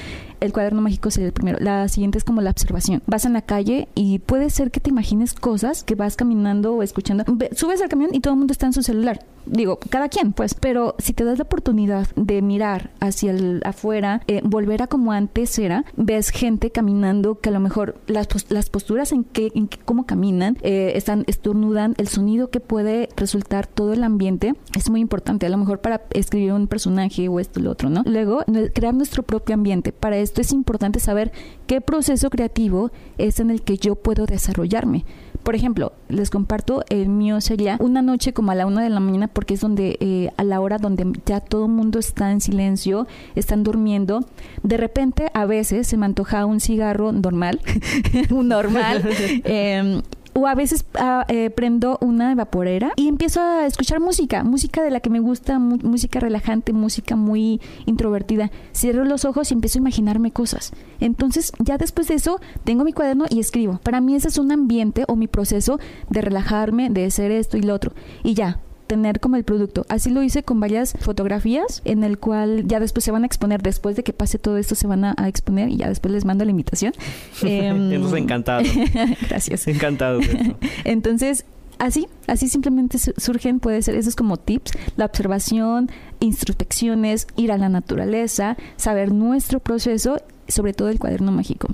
El 0.41 0.53
cuaderno 0.53 0.83
mágico 0.83 1.11
sería 1.11 1.29
el 1.29 1.33
primero. 1.33 1.59
La 1.61 1.89
siguiente 1.89 2.19
es 2.19 2.25
como 2.25 2.41
la 2.41 2.51
observación. 2.51 3.03
Vas 3.07 3.25
en 3.25 3.33
la 3.33 3.43
calle 3.43 3.89
y 3.95 4.19
puede 4.19 4.51
ser 4.51 4.71
que 4.71 4.81
te 4.81 4.91
imagines 4.91 5.35
cosas 5.35 5.85
que 5.85 5.95
vas 5.95 6.17
caminando 6.17 6.75
o 6.75 6.83
escuchando. 6.83 7.25
Subes 7.55 7.83
al 7.83 7.89
camión 7.89 8.11
y 8.13 8.21
todo 8.21 8.35
el 8.35 8.39
mundo 8.39 8.53
está 8.53 8.67
en 8.67 8.73
su 8.73 8.83
celular. 8.83 9.21
Digo, 9.47 9.79
cada 9.91 10.09
quien, 10.09 10.33
pues. 10.33 10.55
Pero 10.55 10.95
si 10.99 11.13
te 11.13 11.25
das 11.25 11.39
la 11.39 11.45
oportunidad 11.45 12.09
de 12.15 12.43
mirar 12.43 12.91
hacia 13.01 13.33
el 13.33 13.61
afuera, 13.65 14.23
eh, 14.29 14.41
volver 14.45 14.83
a 14.83 14.87
como 14.87 15.13
antes 15.13 15.59
era, 15.59 15.85
ves 15.97 16.31
gente 16.31 16.71
caminando 16.71 17.41
que 17.41 17.49
a 17.49 17.53
lo 17.53 17.61
mejor 17.61 17.97
las, 18.07 18.29
las 18.51 18.71
posturas 18.71 19.13
en 19.13 19.25
que, 19.25 19.51
en 19.55 19.69
cómo 19.85 20.07
caminan, 20.07 20.59
eh, 20.63 20.93
están 20.95 21.25
estornudan, 21.27 21.95
el 21.99 22.09
sonido 22.09 22.51
que 22.51 22.61
puede 22.61 23.09
resultar 23.17 23.67
todo 23.67 23.93
el 23.93 24.05
ambiente 24.05 24.55
es 24.77 24.91
muy 24.91 25.01
importante. 25.01 25.47
A 25.47 25.51
lo 25.51 25.59
mejor 25.59 25.81
para 25.81 26.03
escribir 26.13 26.53
un 26.53 26.67
personaje 26.67 27.29
esto, 27.41 27.61
lo 27.61 27.71
otro, 27.71 27.91
¿no? 27.91 28.03
Luego, 28.07 28.45
crear 28.75 28.95
nuestro 28.95 29.23
propio 29.23 29.55
ambiente. 29.55 29.93
Para 29.93 30.17
esto 30.17 30.41
es 30.41 30.53
importante 30.53 31.01
saber 31.01 31.33
qué 31.67 31.81
proceso 31.81 32.31
creativo 32.31 32.91
es 33.19 33.41
en 33.41 33.51
el 33.51 33.63
que 33.63 33.77
yo 33.77 33.95
puedo 33.95 34.27
desarrollarme. 34.27 35.05
Por 35.43 35.57
ejemplo, 35.57 35.93
les 36.09 36.31
comparto, 36.31 36.85
el 36.89 37.09
mío 37.09 37.41
sería 37.41 37.77
una 37.81 38.01
noche 38.01 38.33
como 38.33 38.53
a 38.53 38.55
la 38.55 38.67
una 38.67 38.83
de 38.83 38.91
la 38.91 39.01
mañana 39.01 39.27
porque 39.27 39.55
es 39.55 39.61
donde, 39.61 39.97
eh, 39.99 40.31
a 40.37 40.45
la 40.45 40.61
hora 40.61 40.79
donde 40.79 41.05
ya 41.27 41.41
todo 41.41 41.67
el 41.67 41.73
mundo 41.73 41.99
está 41.99 42.31
en 42.31 42.41
silencio, 42.41 43.09
están 43.35 43.65
durmiendo. 43.65 44.25
De 44.63 44.77
repente, 44.77 45.31
a 45.35 45.45
veces 45.45 45.89
se 45.89 45.97
me 45.97 46.07
antoja 46.07 46.47
un 46.47 46.61
cigarro 46.61 47.11
normal, 47.11 47.61
un 48.31 48.49
normal. 48.49 49.03
eh, 49.45 50.03
o 50.35 50.47
a 50.47 50.55
veces 50.55 50.85
ah, 50.95 51.25
eh, 51.29 51.51
prendo 51.51 51.99
una 52.01 52.35
vaporera 52.35 52.93
y 52.97 53.09
empiezo 53.09 53.41
a 53.41 53.67
escuchar 53.67 54.01
música, 54.01 54.45
música 54.45 54.83
de 54.83 54.91
la 54.91 55.01
que 55.01 55.11
me 55.11 55.21
gusta, 55.21 55.59
música 55.59 56.21
relajante, 56.21 56.73
música 56.73 57.17
muy 57.17 57.61
introvertida. 57.87 58.51
Cierro 58.75 59.05
los 59.05 59.25
ojos 59.25 59.51
y 59.51 59.55
empiezo 59.55 59.79
a 59.79 59.83
imaginarme 59.83 60.31
cosas. 60.31 60.73
Entonces, 61.01 61.53
ya 61.59 61.79
después 61.79 62.09
de 62.09 62.15
eso, 62.15 62.41
tengo 62.65 62.85
mi 62.85 62.93
cuaderno 62.93 63.27
y 63.29 63.41
escribo. 63.41 63.79
Para 63.83 64.01
mí 64.01 64.15
ese 64.15 64.29
es 64.29 64.39
un 64.39 64.53
ambiente 64.53 65.05
o 65.09 65.17
mi 65.17 65.27
proceso 65.27 65.79
de 66.09 66.21
relajarme, 66.21 66.91
de 66.91 67.07
hacer 67.07 67.31
esto 67.31 67.57
y 67.57 67.63
lo 67.63 67.75
otro. 67.75 67.93
Y 68.23 68.35
ya, 68.35 68.59
tener 68.87 69.21
como 69.21 69.37
el 69.37 69.45
producto. 69.45 69.87
Así 69.89 70.11
lo 70.11 70.23
hice 70.23 70.43
con 70.43 70.61
varias 70.61 70.95
fotografías 71.01 71.83
en 71.85 72.05
el 72.05 72.19
cual 72.19 72.67
ya 72.67 72.81
después 72.81 73.05
se 73.05 73.11
van 73.11 73.23
a 73.23 73.27
exponer, 73.27 73.63
después 73.63 73.97
de 73.97 74.03
que 74.03 74.13
pase 74.13 74.39
todo 74.39 74.59
esto 74.59 74.75
se 74.75 74.87
van 74.87 75.05
a, 75.05 75.15
exponer 75.29 75.69
y 75.69 75.77
ya 75.77 75.89
después 75.89 76.13
les 76.13 76.25
mando 76.25 76.45
la 76.45 76.51
invitación. 76.51 76.93
eh, 77.45 77.69
encantado. 78.17 78.63
Gracias. 79.29 79.67
Encantado. 79.67 80.21
Entonces, 80.85 81.45
así, 81.79 82.07
así 82.27 82.49
simplemente 82.49 82.99
surgen, 82.99 83.61
puede 83.61 83.83
ser, 83.83 83.95
eso 83.95 84.09
es 84.09 84.17
como 84.17 84.37
tips, 84.37 84.73
la 84.97 85.07
observación, 85.07 85.91
introspecciones, 86.21 87.27
ir 87.37 87.53
a 87.53 87.59
la 87.59 87.69
naturaleza, 87.69 88.57
saber 88.77 89.13
nuestro 89.13 89.61
proceso, 89.61 90.19
sobre 90.49 90.75
todo 90.75 90.89
el 90.89 90.99
cuaderno 90.99 91.33
mágico. 91.33 91.69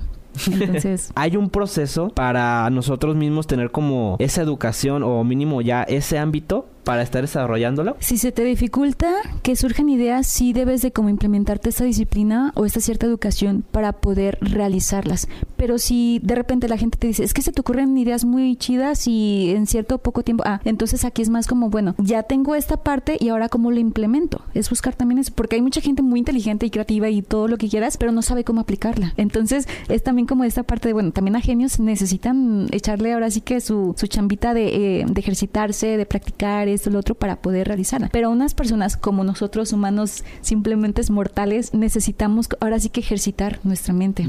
Entonces, 0.47 1.11
hay 1.15 1.35
un 1.35 1.49
proceso 1.49 2.09
para 2.09 2.69
nosotros 2.69 3.15
mismos 3.15 3.47
tener 3.47 3.71
como 3.71 4.15
esa 4.19 4.41
educación 4.41 5.03
o 5.03 5.23
mínimo 5.23 5.61
ya 5.61 5.83
ese 5.83 6.17
ámbito 6.17 6.67
para 6.83 7.01
estar 7.01 7.21
desarrollándolo? 7.21 7.95
Si 7.99 8.17
se 8.17 8.31
te 8.31 8.43
dificulta 8.43 9.13
que 9.43 9.55
surjan 9.55 9.89
ideas, 9.89 10.27
sí 10.27 10.53
debes 10.53 10.81
de 10.81 10.91
como 10.91 11.09
implementarte 11.09 11.69
esta 11.69 11.83
disciplina 11.83 12.51
o 12.55 12.65
esta 12.65 12.79
cierta 12.79 13.05
educación 13.05 13.63
para 13.71 13.93
poder 13.93 14.37
realizarlas. 14.41 15.27
Pero 15.57 15.77
si 15.77 16.19
de 16.23 16.35
repente 16.35 16.67
la 16.69 16.77
gente 16.77 16.97
te 16.97 17.07
dice, 17.07 17.23
es 17.23 17.33
que 17.33 17.41
se 17.41 17.51
te 17.51 17.61
ocurren 17.61 17.97
ideas 17.97 18.25
muy 18.25 18.55
chidas 18.55 19.07
y 19.07 19.51
en 19.51 19.67
cierto 19.67 19.97
poco 19.97 20.23
tiempo, 20.23 20.43
ah, 20.45 20.61
entonces 20.63 21.05
aquí 21.05 21.21
es 21.21 21.29
más 21.29 21.47
como, 21.47 21.69
bueno, 21.69 21.95
ya 21.97 22.23
tengo 22.23 22.55
esta 22.55 22.77
parte 22.77 23.17
y 23.19 23.29
ahora 23.29 23.49
cómo 23.49 23.71
lo 23.71 23.79
implemento. 23.79 24.41
Es 24.53 24.69
buscar 24.69 24.95
también 24.95 25.19
eso, 25.19 25.33
porque 25.35 25.55
hay 25.55 25.61
mucha 25.61 25.81
gente 25.81 26.01
muy 26.01 26.19
inteligente 26.19 26.65
y 26.65 26.69
creativa 26.69 27.09
y 27.09 27.21
todo 27.21 27.47
lo 27.47 27.57
que 27.57 27.69
quieras, 27.69 27.97
pero 27.97 28.11
no 28.11 28.21
sabe 28.21 28.43
cómo 28.43 28.61
aplicarla. 28.61 29.13
Entonces 29.17 29.67
es 29.89 30.03
también 30.03 30.27
como 30.27 30.43
esta 30.43 30.63
parte 30.63 30.87
de, 30.87 30.93
bueno, 30.93 31.11
también 31.11 31.35
a 31.35 31.41
genios 31.41 31.79
necesitan 31.79 32.67
echarle 32.71 33.13
ahora 33.13 33.29
sí 33.29 33.41
que 33.41 33.59
su, 33.59 33.93
su 33.97 34.07
chambita 34.07 34.53
de, 34.53 35.01
eh, 35.01 35.05
de 35.07 35.19
ejercitarse, 35.19 35.97
de 35.97 36.05
practicar, 36.05 36.68
esto, 36.73 36.89
lo 36.89 36.99
otro 36.99 37.15
para 37.15 37.37
poder 37.37 37.67
realizarla. 37.67 38.09
Pero 38.11 38.29
unas 38.29 38.53
personas 38.53 38.97
como 38.97 39.23
nosotros, 39.23 39.73
humanos 39.73 40.23
simplemente 40.41 40.99
mortales, 41.09 41.73
necesitamos 41.73 42.49
ahora 42.59 42.79
sí 42.79 42.89
que 42.89 42.99
ejercitar 42.99 43.59
nuestra 43.63 43.93
mente. 43.93 44.27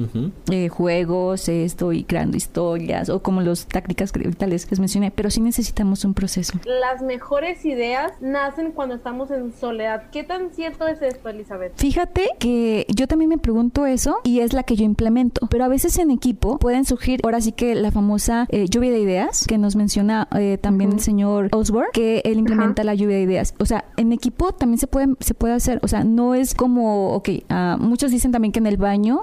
Eh, 0.51 0.69
juegos, 0.69 1.49
esto 1.49 1.93
y 1.93 2.05
creando 2.05 2.37
historias 2.37 3.09
o 3.09 3.23
como 3.23 3.41
las 3.41 3.67
tácticas 3.67 4.13
que 4.13 4.21
ahorita 4.21 4.47
les, 4.47 4.79
mencioné, 4.79 5.11
pero 5.11 5.31
sí 5.31 5.41
necesitamos 5.41 6.05
un 6.05 6.15
proceso. 6.15 6.59
Las 6.65 7.03
mejores 7.03 7.65
ideas 7.65 8.13
nacen 8.21 8.71
cuando 8.73 8.95
estamos 8.95 9.31
en 9.31 9.53
soledad. 9.53 10.11
¿Qué 10.13 10.23
tan 10.23 10.51
cierto 10.51 10.87
es 10.87 11.03
esto, 11.03 11.29
Elizabeth? 11.29 11.73
Fíjate 11.77 12.29
que 12.39 12.87
yo 12.95 13.09
también 13.09 13.31
me 13.31 13.39
pregunto 13.39 13.87
eso 13.87 14.19
y 14.23 14.41
es 14.41 14.53
la 14.53 14.63
que 14.63 14.77
yo 14.77 14.85
implemento, 14.85 15.47
pero 15.49 15.65
a 15.65 15.69
veces 15.69 15.99
en 15.99 16.11
equipo 16.11 16.59
pueden 16.59 16.85
surgir 16.85 17.21
ahora 17.25 17.41
sí 17.41 17.53
que 17.53 17.75
la 17.75 17.91
famosa 17.91 18.47
eh, 18.51 18.67
lluvia 18.69 18.93
de 18.93 19.01
ideas 19.01 19.45
que 19.49 19.59
nos 19.59 19.77
menciona 19.77 20.29
eh, 20.37 20.59
también 20.61 20.93
el 20.93 21.01
señor 21.01 21.49
Osborne, 21.53 21.91
que 21.93 22.23
el 22.33 22.39
implementa 22.39 22.85
la 22.85 22.95
lluvia 22.95 23.17
de 23.17 23.23
ideas. 23.23 23.55
O 23.59 23.67
sea, 23.67 23.85
en 23.97 24.13
equipo 24.13 24.53
también 24.53 24.79
se 24.79 24.87
puede, 24.87 25.09
se 25.21 25.35
puede 25.35 25.55
hacer. 25.55 25.81
O 25.83 25.89
sea, 25.89 26.05
no 26.05 26.35
es 26.35 26.55
como, 26.55 27.15
ok, 27.15 27.29
uh, 27.51 27.83
muchos 27.83 28.11
dicen 28.11 28.33
también 28.33 28.53
que 28.53 28.59
en 28.59 28.67
el 28.67 28.77
baño, 28.77 29.21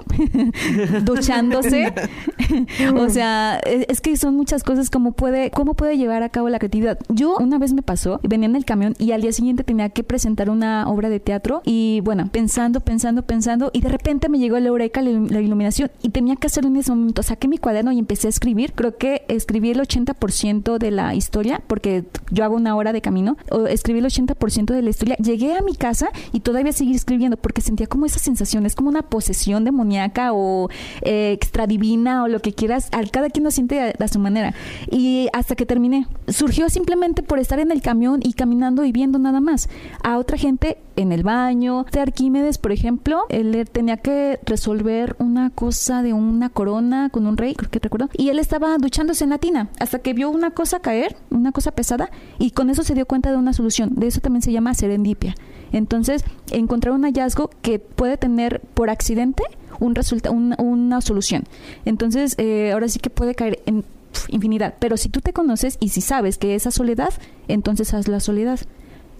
duchándose. 1.04 1.92
o 2.96 3.08
sea, 3.08 3.60
es, 3.64 3.86
es, 3.88 4.00
que 4.00 4.16
son 4.16 4.36
muchas 4.36 4.64
cosas 4.64 4.90
como 4.90 5.12
puede, 5.12 5.50
cómo 5.50 5.74
puede 5.74 5.96
llevar 5.96 6.22
a 6.22 6.28
cabo 6.28 6.48
la 6.48 6.58
creatividad. 6.58 6.98
Yo 7.08 7.36
una 7.38 7.58
vez 7.58 7.72
me 7.72 7.82
pasó, 7.82 8.20
venía 8.22 8.48
en 8.48 8.56
el 8.56 8.64
camión 8.64 8.94
y 8.98 9.12
al 9.12 9.22
día 9.22 9.32
siguiente 9.32 9.64
tenía 9.64 9.90
que 9.90 10.04
presentar 10.04 10.50
una 10.50 10.88
obra 10.88 11.08
de 11.08 11.20
teatro 11.20 11.62
y 11.64 12.00
bueno, 12.04 12.28
pensando, 12.30 12.80
pensando, 12.80 13.22
pensando 13.22 13.70
y 13.72 13.80
de 13.80 13.88
repente 13.88 14.28
me 14.28 14.38
llegó 14.38 14.58
la 14.58 14.68
eureka, 14.68 15.02
la, 15.02 15.10
la 15.10 15.40
iluminación 15.40 15.90
y 16.02 16.10
tenía 16.10 16.36
que 16.36 16.46
hacerlo 16.46 16.70
en 16.70 16.76
ese 16.76 16.90
momento. 16.90 17.22
Saqué 17.22 17.48
mi 17.48 17.58
cuaderno 17.58 17.92
y 17.92 17.98
empecé 17.98 18.28
a 18.28 18.30
escribir. 18.30 18.72
Creo 18.74 18.96
que 18.96 19.24
escribí 19.28 19.70
el 19.70 19.80
80% 19.80 20.78
de 20.78 20.90
la 20.90 21.14
historia 21.14 21.62
porque 21.66 22.04
yo 22.30 22.44
hago 22.44 22.56
una 22.56 22.76
hora 22.76 22.92
de 22.92 22.97
camino 23.00 23.36
escribí 23.68 23.98
el 23.98 24.06
80% 24.06 24.66
de 24.66 24.82
la 24.82 24.90
historia, 24.90 25.16
llegué 25.16 25.54
a 25.54 25.62
mi 25.62 25.74
casa 25.74 26.10
y 26.32 26.40
todavía 26.40 26.72
seguí 26.72 26.94
escribiendo 26.94 27.36
porque 27.36 27.60
sentía 27.60 27.86
como 27.86 28.06
esa 28.06 28.18
sensación, 28.18 28.66
es 28.66 28.74
como 28.74 28.88
una 28.88 29.02
posesión 29.02 29.64
demoníaca 29.64 30.32
o 30.32 30.68
eh, 31.02 31.32
extradivina 31.32 32.24
o 32.24 32.28
lo 32.28 32.40
que 32.40 32.52
quieras, 32.52 32.90
cada 33.10 33.30
quien 33.30 33.44
lo 33.44 33.50
siente 33.50 33.94
a, 33.98 34.08
su 34.08 34.18
manera. 34.18 34.54
Y 34.90 35.28
hasta 35.32 35.54
que 35.54 35.66
terminé, 35.66 36.06
surgió 36.28 36.68
simplemente 36.70 37.22
por 37.22 37.38
estar 37.38 37.58
en 37.58 37.70
el 37.70 37.82
camión 37.82 38.20
y 38.22 38.32
caminando 38.32 38.84
y 38.84 38.92
viendo 38.92 39.18
nada 39.18 39.40
más. 39.40 39.68
A 40.02 40.18
otra 40.18 40.38
gente 40.38 40.78
en 40.96 41.12
el 41.12 41.22
baño, 41.22 41.86
de 41.92 42.00
Arquímedes, 42.00 42.58
por 42.58 42.72
ejemplo, 42.72 43.24
él 43.28 43.68
tenía 43.70 43.98
que 43.98 44.40
resolver 44.44 45.14
una 45.18 45.50
cosa 45.50 46.02
de 46.02 46.12
una 46.12 46.48
corona 46.50 47.08
con 47.10 47.26
un 47.26 47.36
rey, 47.36 47.54
creo 47.54 47.70
que 47.70 47.78
recuerdo, 47.78 48.08
y 48.16 48.30
él 48.30 48.38
estaba 48.38 48.76
duchándose 48.78 49.24
en 49.24 49.30
la 49.30 49.38
tina 49.38 49.68
hasta 49.78 50.00
que 50.00 50.12
vio 50.12 50.30
una 50.30 50.50
cosa 50.50 50.80
caer, 50.80 51.16
una 51.30 51.52
cosa 51.52 51.70
pesada, 51.70 52.10
y 52.38 52.50
con 52.50 52.70
eso 52.70 52.82
se 52.88 52.94
dio 52.94 53.06
cuenta 53.06 53.30
de 53.30 53.36
una 53.36 53.52
solución. 53.52 53.90
De 53.94 54.08
eso 54.08 54.20
también 54.20 54.42
se 54.42 54.50
llama 54.50 54.74
serendipia. 54.74 55.34
Entonces, 55.72 56.24
encontrar 56.50 56.94
un 56.94 57.04
hallazgo 57.04 57.50
que 57.62 57.78
puede 57.78 58.16
tener 58.16 58.60
por 58.74 58.90
accidente 58.90 59.44
un 59.78 59.94
resulta 59.94 60.30
una 60.30 61.00
solución. 61.00 61.44
Entonces, 61.84 62.34
eh, 62.38 62.72
ahora 62.72 62.88
sí 62.88 62.98
que 62.98 63.10
puede 63.10 63.34
caer 63.34 63.60
en 63.66 63.84
infinidad. 64.28 64.74
Pero 64.80 64.96
si 64.96 65.08
tú 65.08 65.20
te 65.20 65.32
conoces 65.32 65.76
y 65.80 65.90
si 65.90 66.00
sabes 66.00 66.38
que 66.38 66.54
esa 66.54 66.70
soledad, 66.70 67.12
entonces 67.46 67.94
haz 67.94 68.08
la 68.08 68.18
soledad. 68.18 68.58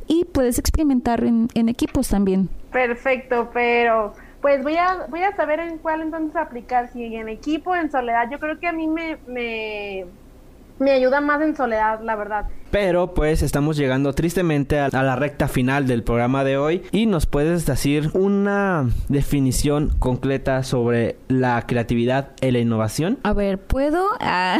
Y 0.08 0.24
puedes 0.24 0.58
experimentar 0.58 1.22
en, 1.22 1.48
equipos 1.54 2.08
también. 2.08 2.48
Perfecto, 2.72 3.50
pero 3.52 4.14
pues 4.40 4.62
voy 4.62 4.76
a, 4.76 5.06
voy 5.10 5.22
a 5.22 5.36
saber 5.36 5.60
en 5.60 5.78
cuál 5.78 6.00
entonces 6.00 6.34
aplicar, 6.34 6.90
si 6.92 7.04
en 7.04 7.28
equipo, 7.28 7.76
en 7.76 7.90
soledad. 7.90 8.28
Yo 8.30 8.40
creo 8.40 8.58
que 8.58 8.66
a 8.66 8.72
mí 8.72 8.88
me, 8.88 9.18
me 9.26 10.06
me 10.78 10.92
ayuda 10.92 11.20
más 11.20 11.40
en 11.42 11.56
soledad, 11.56 12.00
la 12.02 12.16
verdad. 12.16 12.46
Pero 12.70 13.14
pues 13.14 13.42
estamos 13.42 13.76
llegando 13.76 14.12
tristemente 14.12 14.78
a, 14.78 14.88
la 14.90 15.16
recta 15.16 15.48
final 15.48 15.86
del 15.86 16.02
programa 16.02 16.44
de 16.44 16.58
hoy 16.58 16.82
y 16.92 17.06
nos 17.06 17.26
puedes 17.26 17.64
decir 17.66 18.10
una 18.14 18.90
definición 19.08 19.92
completa 19.98 20.62
sobre 20.62 21.16
la 21.28 21.66
creatividad 21.66 22.30
y 22.40 22.50
la 22.50 22.58
innovación. 22.58 23.18
A 23.22 23.32
ver, 23.32 23.58
¿puedo? 23.58 24.04
Ah, 24.20 24.58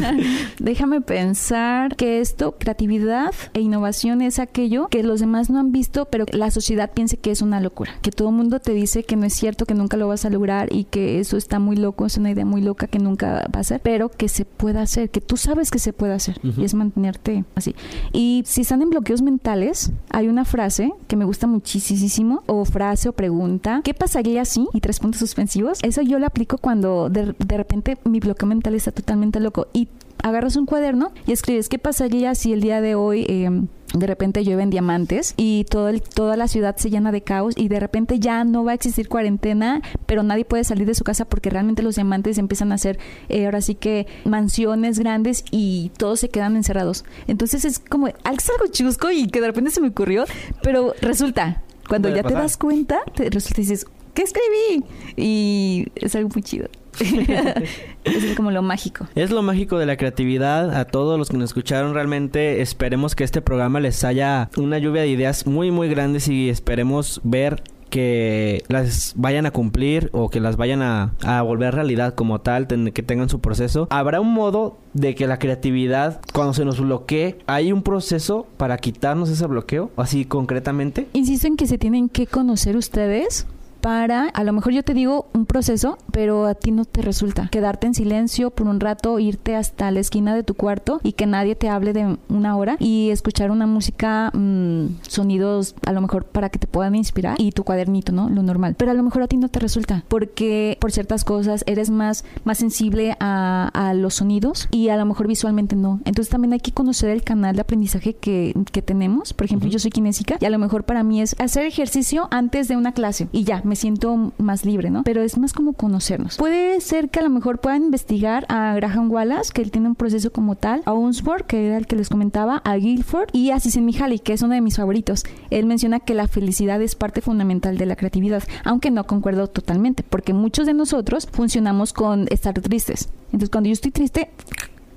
déjame 0.58 1.00
pensar 1.00 1.96
que 1.96 2.20
esto, 2.20 2.56
creatividad 2.58 3.32
e 3.54 3.60
innovación 3.60 4.22
es 4.22 4.38
aquello 4.38 4.88
que 4.88 5.02
los 5.02 5.20
demás 5.20 5.50
no 5.50 5.58
han 5.58 5.72
visto, 5.72 6.06
pero 6.06 6.26
la 6.32 6.50
sociedad 6.50 6.92
piense 6.92 7.16
que 7.16 7.30
es 7.30 7.42
una 7.42 7.60
locura. 7.60 7.92
Que 8.02 8.12
todo 8.12 8.28
el 8.28 8.34
mundo 8.34 8.60
te 8.60 8.72
dice 8.72 9.02
que 9.02 9.16
no 9.16 9.26
es 9.26 9.34
cierto, 9.34 9.66
que 9.66 9.74
nunca 9.74 9.96
lo 9.96 10.08
vas 10.08 10.24
a 10.24 10.30
lograr 10.30 10.68
y 10.72 10.84
que 10.84 11.20
eso 11.20 11.36
está 11.36 11.58
muy 11.58 11.76
loco, 11.76 12.06
es 12.06 12.16
una 12.16 12.30
idea 12.30 12.44
muy 12.44 12.62
loca 12.62 12.86
que 12.86 12.98
nunca 12.98 13.48
va 13.54 13.60
a 13.60 13.64
ser, 13.64 13.80
pero 13.80 14.08
que 14.08 14.28
se 14.28 14.44
pueda 14.44 14.82
hacer, 14.82 15.10
que 15.10 15.20
tú 15.20 15.36
sabes 15.36 15.70
que 15.70 15.78
se 15.78 15.92
puede 15.92 16.14
hacer 16.14 16.38
y 16.42 16.64
es 16.64 16.74
mantenerte 16.74 17.39
así. 17.54 17.74
Y 18.12 18.42
si 18.46 18.62
están 18.62 18.82
en 18.82 18.90
bloqueos 18.90 19.22
mentales, 19.22 19.92
hay 20.10 20.28
una 20.28 20.44
frase 20.44 20.92
que 21.08 21.16
me 21.16 21.24
gusta 21.24 21.46
muchísimo, 21.46 22.42
o 22.46 22.64
frase 22.64 23.08
o 23.08 23.12
pregunta, 23.12 23.80
¿qué 23.84 23.94
pasaría 23.94 24.44
si? 24.44 24.68
Y 24.72 24.80
tres 24.80 25.00
puntos 25.00 25.20
suspensivos. 25.20 25.78
Eso 25.82 26.02
yo 26.02 26.18
lo 26.18 26.26
aplico 26.26 26.58
cuando 26.58 27.08
de, 27.08 27.34
repente 27.48 27.98
mi 28.04 28.20
bloqueo 28.20 28.48
mental 28.48 28.74
está 28.74 28.92
totalmente 28.92 29.40
loco 29.40 29.66
y 29.72 29.88
agarras 30.22 30.56
un 30.56 30.66
cuaderno 30.66 31.12
y 31.26 31.32
escribes 31.32 31.68
qué 31.68 31.78
pasaría 31.78 32.34
si 32.34 32.52
el 32.52 32.60
día 32.60 32.80
de 32.80 32.94
hoy 32.94 33.24
eh, 33.28 33.50
de 33.94 34.06
repente 34.06 34.44
llueven 34.44 34.70
diamantes 34.70 35.34
y 35.36 35.64
todo 35.68 35.88
el, 35.88 36.02
toda 36.02 36.36
la 36.36 36.48
ciudad 36.48 36.76
se 36.76 36.90
llena 36.90 37.12
de 37.12 37.22
caos 37.22 37.54
y 37.56 37.68
de 37.68 37.80
repente 37.80 38.20
ya 38.20 38.44
no 38.44 38.64
va 38.64 38.72
a 38.72 38.74
existir 38.74 39.08
cuarentena, 39.08 39.82
pero 40.06 40.22
nadie 40.22 40.44
puede 40.44 40.64
salir 40.64 40.86
de 40.86 40.94
su 40.94 41.04
casa 41.04 41.24
porque 41.24 41.50
realmente 41.50 41.82
los 41.82 41.96
diamantes 41.96 42.38
empiezan 42.38 42.72
a 42.72 42.78
ser 42.78 42.98
eh, 43.28 43.46
ahora 43.46 43.60
sí 43.60 43.74
que 43.74 44.06
mansiones 44.24 44.98
grandes 44.98 45.44
y 45.50 45.90
todos 45.96 46.20
se 46.20 46.28
quedan 46.28 46.56
encerrados. 46.56 47.04
Entonces 47.26 47.64
es 47.64 47.78
como 47.78 48.06
algo 48.06 48.66
chusco 48.70 49.10
y 49.10 49.26
que 49.26 49.40
de 49.40 49.48
repente 49.48 49.70
se 49.70 49.80
me 49.80 49.88
ocurrió, 49.88 50.24
pero 50.62 50.94
resulta, 51.00 51.62
cuando 51.88 52.08
ya 52.08 52.22
te 52.22 52.34
das 52.34 52.56
cuenta, 52.56 53.00
te 53.14 53.28
resulta 53.30 53.60
y 53.60 53.64
dices, 53.64 53.86
¿qué 54.14 54.22
escribí? 54.22 54.84
Y 55.16 55.86
es 55.96 56.14
algo 56.14 56.30
muy 56.32 56.42
chido. 56.42 56.68
es 58.04 58.36
como 58.36 58.50
lo 58.50 58.62
mágico. 58.62 59.06
Es 59.14 59.30
lo 59.30 59.42
mágico 59.42 59.78
de 59.78 59.86
la 59.86 59.96
creatividad. 59.96 60.74
A 60.74 60.84
todos 60.84 61.18
los 61.18 61.28
que 61.28 61.36
nos 61.36 61.50
escucharon, 61.50 61.94
realmente 61.94 62.60
esperemos 62.60 63.14
que 63.14 63.24
este 63.24 63.42
programa 63.42 63.80
les 63.80 64.04
haya 64.04 64.50
una 64.56 64.78
lluvia 64.78 65.02
de 65.02 65.08
ideas 65.08 65.46
muy, 65.46 65.70
muy 65.70 65.88
grandes 65.88 66.28
y 66.28 66.48
esperemos 66.48 67.20
ver 67.24 67.62
que 67.90 68.62
las 68.68 69.14
vayan 69.16 69.46
a 69.46 69.50
cumplir 69.50 70.08
o 70.12 70.30
que 70.30 70.40
las 70.40 70.56
vayan 70.56 70.80
a, 70.80 71.12
a 71.22 71.42
volver 71.42 71.74
realidad 71.74 72.14
como 72.14 72.40
tal, 72.40 72.68
que 72.68 73.02
tengan 73.02 73.28
su 73.28 73.40
proceso. 73.40 73.88
Habrá 73.90 74.20
un 74.20 74.32
modo 74.32 74.78
de 74.94 75.14
que 75.14 75.26
la 75.26 75.38
creatividad, 75.38 76.20
cuando 76.32 76.54
se 76.54 76.64
nos 76.64 76.80
bloquee, 76.80 77.38
hay 77.46 77.72
un 77.72 77.82
proceso 77.82 78.46
para 78.56 78.78
quitarnos 78.78 79.28
ese 79.28 79.46
bloqueo, 79.46 79.90
así 79.96 80.24
concretamente. 80.24 81.08
Insisto 81.12 81.48
en 81.48 81.56
que 81.56 81.66
se 81.66 81.78
tienen 81.78 82.08
que 82.08 82.26
conocer 82.26 82.76
ustedes 82.76 83.46
para, 83.80 84.28
a 84.28 84.44
lo 84.44 84.52
mejor 84.52 84.72
yo 84.72 84.82
te 84.82 84.94
digo 84.94 85.28
un 85.34 85.46
proceso, 85.46 85.98
pero 86.12 86.46
a 86.46 86.54
ti 86.54 86.70
no 86.70 86.84
te 86.84 87.02
resulta. 87.02 87.48
Quedarte 87.50 87.86
en 87.86 87.94
silencio 87.94 88.50
por 88.50 88.66
un 88.66 88.80
rato, 88.80 89.18
irte 89.18 89.56
hasta 89.56 89.90
la 89.90 90.00
esquina 90.00 90.34
de 90.34 90.42
tu 90.42 90.54
cuarto 90.54 91.00
y 91.02 91.12
que 91.12 91.26
nadie 91.26 91.54
te 91.54 91.68
hable 91.68 91.92
de 91.92 92.16
una 92.28 92.56
hora 92.56 92.76
y 92.78 93.10
escuchar 93.10 93.50
una 93.50 93.66
música, 93.66 94.30
mm, 94.34 95.00
sonidos 95.02 95.74
a 95.86 95.92
lo 95.92 96.00
mejor 96.00 96.24
para 96.24 96.48
que 96.50 96.58
te 96.58 96.66
puedan 96.66 96.94
inspirar 96.94 97.36
y 97.38 97.52
tu 97.52 97.64
cuadernito, 97.64 98.12
¿no? 98.12 98.28
Lo 98.28 98.42
normal. 98.42 98.74
Pero 98.76 98.90
a 98.90 98.94
lo 98.94 99.02
mejor 99.02 99.22
a 99.22 99.28
ti 99.28 99.36
no 99.36 99.48
te 99.48 99.58
resulta 99.58 100.04
porque 100.08 100.76
por 100.80 100.92
ciertas 100.92 101.24
cosas 101.24 101.64
eres 101.66 101.90
más, 101.90 102.24
más 102.44 102.58
sensible 102.58 103.16
a, 103.20 103.70
a 103.72 103.94
los 103.94 104.14
sonidos 104.14 104.68
y 104.70 104.88
a 104.88 104.96
lo 104.96 105.06
mejor 105.06 105.26
visualmente 105.26 105.76
no. 105.76 106.00
Entonces 106.04 106.30
también 106.30 106.52
hay 106.52 106.60
que 106.60 106.72
conocer 106.72 107.10
el 107.10 107.22
canal 107.22 107.54
de 107.54 107.62
aprendizaje 107.62 108.14
que, 108.14 108.54
que 108.72 108.82
tenemos. 108.82 109.32
Por 109.32 109.46
ejemplo, 109.46 109.68
yo 109.68 109.78
soy 109.78 109.90
kinésica 109.90 110.36
y 110.40 110.44
a 110.44 110.50
lo 110.50 110.58
mejor 110.58 110.84
para 110.84 111.02
mí 111.02 111.20
es 111.20 111.36
hacer 111.38 111.66
ejercicio 111.66 112.28
antes 112.30 112.68
de 112.68 112.76
una 112.76 112.92
clase 112.92 113.28
y 113.32 113.44
ya, 113.44 113.62
me 113.70 113.76
siento 113.76 114.32
más 114.36 114.64
libre, 114.64 114.90
¿no? 114.90 115.04
Pero 115.04 115.22
es 115.22 115.38
más 115.38 115.52
como 115.52 115.74
conocernos. 115.74 116.36
Puede 116.36 116.80
ser 116.80 117.08
que 117.08 117.20
a 117.20 117.22
lo 117.22 117.30
mejor 117.30 117.60
puedan 117.60 117.84
investigar 117.84 118.44
a 118.48 118.74
Graham 118.74 119.12
Wallace, 119.12 119.52
que 119.52 119.62
él 119.62 119.70
tiene 119.70 119.86
un 119.86 119.94
proceso 119.94 120.32
como 120.32 120.56
tal, 120.56 120.82
a 120.86 120.92
Unsworth, 120.92 121.46
que 121.46 121.68
era 121.68 121.76
el 121.76 121.86
que 121.86 121.94
les 121.94 122.08
comentaba, 122.08 122.62
a 122.64 122.74
Guilford 122.74 123.28
y 123.32 123.52
a 123.52 123.60
Csikszentmihalyi, 123.60 124.18
que 124.18 124.32
es 124.32 124.42
uno 124.42 124.54
de 124.54 124.60
mis 124.60 124.76
favoritos. 124.76 125.22
Él 125.50 125.66
menciona 125.66 126.00
que 126.00 126.14
la 126.14 126.26
felicidad 126.26 126.82
es 126.82 126.96
parte 126.96 127.20
fundamental 127.20 127.78
de 127.78 127.86
la 127.86 127.94
creatividad, 127.94 128.42
aunque 128.64 128.90
no 128.90 129.04
concuerdo 129.04 129.46
totalmente, 129.46 130.02
porque 130.02 130.34
muchos 130.34 130.66
de 130.66 130.74
nosotros 130.74 131.28
funcionamos 131.30 131.92
con 131.92 132.26
estar 132.30 132.60
tristes. 132.60 133.08
Entonces, 133.26 133.50
cuando 133.50 133.68
yo 133.68 133.74
estoy 133.74 133.92
triste, 133.92 134.30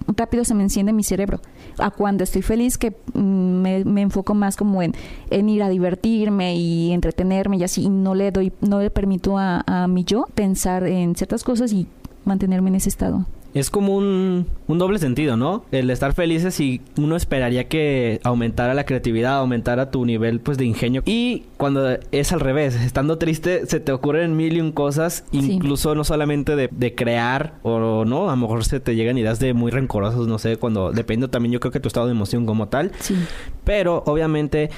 rápido 0.08 0.46
se 0.46 0.54
me 0.54 0.64
enciende 0.64 0.94
mi 0.94 1.04
cerebro. 1.04 1.40
A 1.80 1.92
cuando 1.92 2.24
estoy 2.24 2.42
feliz 2.42 2.78
que 2.78 2.92
mm, 3.14 3.84
me, 3.86 4.02
enfoco 4.02 4.34
más 4.34 4.56
como 4.56 4.82
en, 4.82 4.94
en, 5.30 5.50
ir 5.50 5.64
a 5.64 5.70
divertirme 5.70 6.56
y 6.56 6.92
entretenerme 6.92 7.58
y 7.58 7.64
así, 7.64 7.84
y 7.84 7.90
no 7.90 8.16
le 8.16 8.32
doy, 8.32 8.54
no 8.62 8.80
le 8.80 8.90
permito 8.90 9.38
a, 9.38 9.64
a 9.66 9.88
mi 9.88 10.04
yo 10.04 10.28
pensar 10.36 10.86
en 10.86 11.16
ciertas 11.16 11.44
cosas 11.44 11.74
y 11.74 11.88
mantenerme 12.26 12.70
en 12.70 12.76
ese 12.76 12.90
estado 12.90 13.26
es 13.54 13.70
como 13.70 13.96
un, 13.96 14.48
un, 14.68 14.78
doble 14.78 14.98
sentido, 15.00 15.38
¿no? 15.38 15.66
El 15.72 15.90
estar 15.90 16.14
felices 16.14 16.60
y 16.60 16.82
uno 16.98 17.16
esperaría 17.16 17.68
que 17.68 18.20
aumentara 18.24 18.74
la 18.74 18.86
creatividad, 18.86 19.38
aumentara 19.38 19.92
tu 19.92 20.06
nivel 20.06 20.40
pues 20.40 20.58
de 20.58 20.66
ingenio. 20.66 21.04
Y 21.06 21.44
cuando 21.58 21.98
es 22.12 22.32
al 22.32 22.40
revés, 22.40 22.76
estando 22.76 23.18
triste, 23.18 23.66
se 23.68 23.80
te 23.80 23.92
ocurren 23.92 24.36
mil 24.36 24.58
y 24.58 24.62
un 24.62 24.72
cosas, 24.72 25.26
incluso 25.32 25.94
no 25.94 26.04
solamente 26.04 26.56
de, 26.56 26.70
de, 26.72 26.96
crear 26.96 27.56
o 27.62 28.06
no, 28.06 28.30
a 28.30 28.32
lo 28.32 28.38
mejor 28.38 28.66
se 28.66 28.80
te 28.80 28.96
llegan 28.96 29.18
ideas 29.18 29.40
de 29.40 29.54
muy 29.54 29.72
rencorosos, 29.72 30.28
no 30.28 30.40
sé, 30.40 30.58
cuando 30.58 30.92
depende 30.92 31.28
también 31.28 31.54
yo 31.54 31.60
creo 31.60 31.72
que 31.72 31.80
tu 31.80 31.88
estado 31.88 32.08
de 32.08 32.14
emoción 32.14 32.46
como 32.46 32.70
tal. 32.70 32.92
Sí. 33.00 33.16
Pero 33.64 34.04
obviamente 34.08 34.72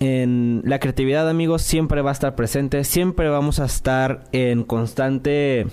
en 0.00 0.62
la 0.64 0.80
creatividad, 0.80 1.28
amigos, 1.28 1.62
siempre 1.62 2.02
va 2.02 2.10
a 2.10 2.12
estar 2.12 2.34
presente, 2.34 2.82
siempre 2.84 3.28
vamos 3.28 3.60
a 3.60 3.66
estar 3.66 4.24
en 4.32 4.64
constante 4.64 5.66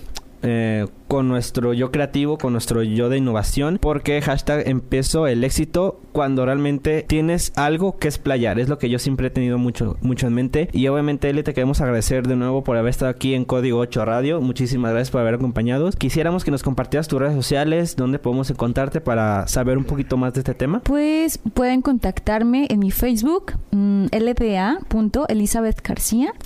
eh, 0.44 0.86
con 1.10 1.28
nuestro 1.28 1.74
yo 1.74 1.92
creativo, 1.92 2.38
con 2.38 2.54
nuestro 2.54 2.84
yo 2.84 3.10
de 3.10 3.18
innovación, 3.18 3.80
porque 3.82 4.22
hashtag 4.22 4.70
empiezo 4.70 5.26
el 5.26 5.44
éxito 5.44 6.00
cuando 6.12 6.46
realmente 6.46 7.04
tienes 7.08 7.52
algo 7.56 7.98
que 7.98 8.08
explayar. 8.08 8.60
Es 8.60 8.70
lo 8.70 8.78
que 8.78 8.90
yo 8.90 9.00
siempre 9.00 9.28
he 9.28 9.30
tenido 9.32 9.58
mucho, 9.58 9.98
mucho 10.02 10.28
en 10.28 10.34
mente. 10.36 10.70
Y 10.72 10.88
obviamente, 10.88 11.28
Eli, 11.30 11.42
te 11.42 11.56
queremos 11.56 11.82
agradecer 11.82 12.28
de 12.28 12.36
nuevo 12.36 12.64
por 12.64 12.78
haber 12.78 12.92
estado 12.92 13.10
aquí 13.10 13.34
en 13.34 13.44
Código 13.44 13.80
8 13.80 14.06
Radio. 14.06 14.40
Muchísimas 14.40 14.92
gracias 14.92 15.10
por 15.10 15.22
haber 15.22 15.34
acompañado. 15.34 15.90
Quisiéramos 15.92 16.44
que 16.44 16.52
nos 16.52 16.62
compartieras 16.62 17.08
tus 17.08 17.20
redes 17.20 17.34
sociales, 17.34 17.96
donde 17.96 18.20
podemos 18.20 18.52
encontrarte 18.52 19.02
para 19.02 19.48
saber 19.48 19.80
un 19.80 19.86
poquito 19.86 20.16
más 20.16 20.36
de 20.36 20.42
este 20.42 20.54
tema. 20.54 20.82
Pues 20.82 21.40
pueden 21.56 21.82
contactarme 21.82 22.68
en 22.70 22.80
mi 22.80 22.92
Facebook, 22.92 23.54
mmm. 23.72 24.06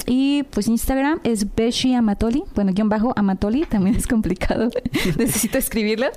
Y 0.05 0.43
pues 0.43 0.67
Instagram 0.67 1.19
es 1.23 1.53
Beshi 1.53 1.93
Amatoli, 1.93 2.43
bueno, 2.55 2.71
guion 2.73 2.87
bajo 2.87 3.13
Amatoli, 3.17 3.65
también 3.65 3.95
es 3.95 4.07
complicado 4.07 4.52
necesito 5.17 5.57
escribirlo. 5.57 6.07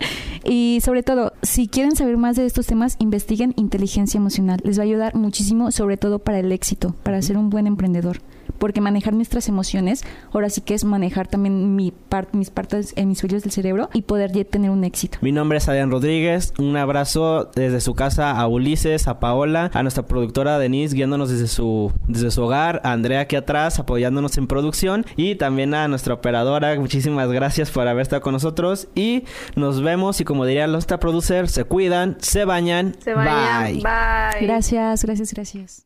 Y 0.44 0.79
sobre 0.83 1.03
todo, 1.03 1.33
si 1.42 1.68
quieren 1.68 1.96
saber 1.96 2.16
más 2.16 2.37
de 2.37 2.46
estos 2.46 2.66
temas, 2.66 2.96
investiguen 2.99 3.55
inteligencia 3.57 4.18
emocional. 4.18 4.61
Les 4.64 4.79
va 4.79 4.83
a 4.83 4.87
ayudar 4.87 5.14
muchísimo, 5.14 5.70
sobre 5.70 5.96
todo 5.96 6.18
para 6.18 6.38
el 6.38 6.53
éxito, 6.53 6.94
para 7.03 7.20
ser 7.22 7.37
un 7.37 7.51
buen 7.51 7.66
emprendedor 7.66 8.20
porque 8.66 8.81
manejar 8.81 9.14
nuestras 9.14 9.46
emociones, 9.46 10.02
ahora 10.33 10.50
sí 10.50 10.61
que 10.61 10.74
es 10.74 10.83
manejar 10.83 11.29
también 11.29 11.76
mi 11.76 11.92
mis 12.33 12.50
partes 12.50 12.94
hemisferios 12.96 13.44
del 13.44 13.52
cerebro 13.52 13.90
y 13.92 14.02
poder 14.02 14.33
tener 14.44 14.70
un 14.70 14.83
éxito. 14.83 15.18
Mi 15.20 15.31
nombre 15.31 15.59
es 15.59 15.68
Adrián 15.68 15.92
Rodríguez, 15.92 16.52
un 16.59 16.76
abrazo 16.76 17.48
desde 17.55 17.81
su 17.81 17.94
casa 17.94 18.33
a 18.33 18.48
Ulises, 18.48 19.07
a 19.07 19.20
Paola, 19.20 19.70
a 19.72 19.83
nuestra 19.83 20.05
productora 20.07 20.59
Denise 20.59 20.96
guiándonos 20.96 21.31
desde 21.31 21.46
su, 21.46 21.92
desde 22.09 22.33
su 22.33 22.42
hogar, 22.42 22.81
a 22.83 22.90
Andrea 22.90 23.20
aquí 23.20 23.37
atrás 23.37 23.79
apoyándonos 23.79 24.37
en 24.37 24.48
producción 24.48 25.07
y 25.14 25.37
también 25.37 25.72
a 25.72 25.87
nuestra 25.87 26.14
operadora, 26.14 26.74
muchísimas 26.81 27.31
gracias 27.31 27.70
por 27.70 27.87
haber 27.87 28.02
estado 28.02 28.20
con 28.20 28.33
nosotros 28.33 28.88
y 28.96 29.22
nos 29.55 29.81
vemos 29.81 30.20
y 30.20 30.24
como 30.24 30.44
diría 30.44 30.66
los 30.66 30.87
producer, 30.98 31.48
se 31.48 31.62
cuidan, 31.62 32.16
se 32.18 32.44
bañan, 32.44 32.96
se 32.98 33.14
bañan 33.14 33.74
bye. 33.74 33.83
bye. 33.83 34.44
Gracias, 34.44 35.05
gracias, 35.05 35.33
gracias. 35.33 35.86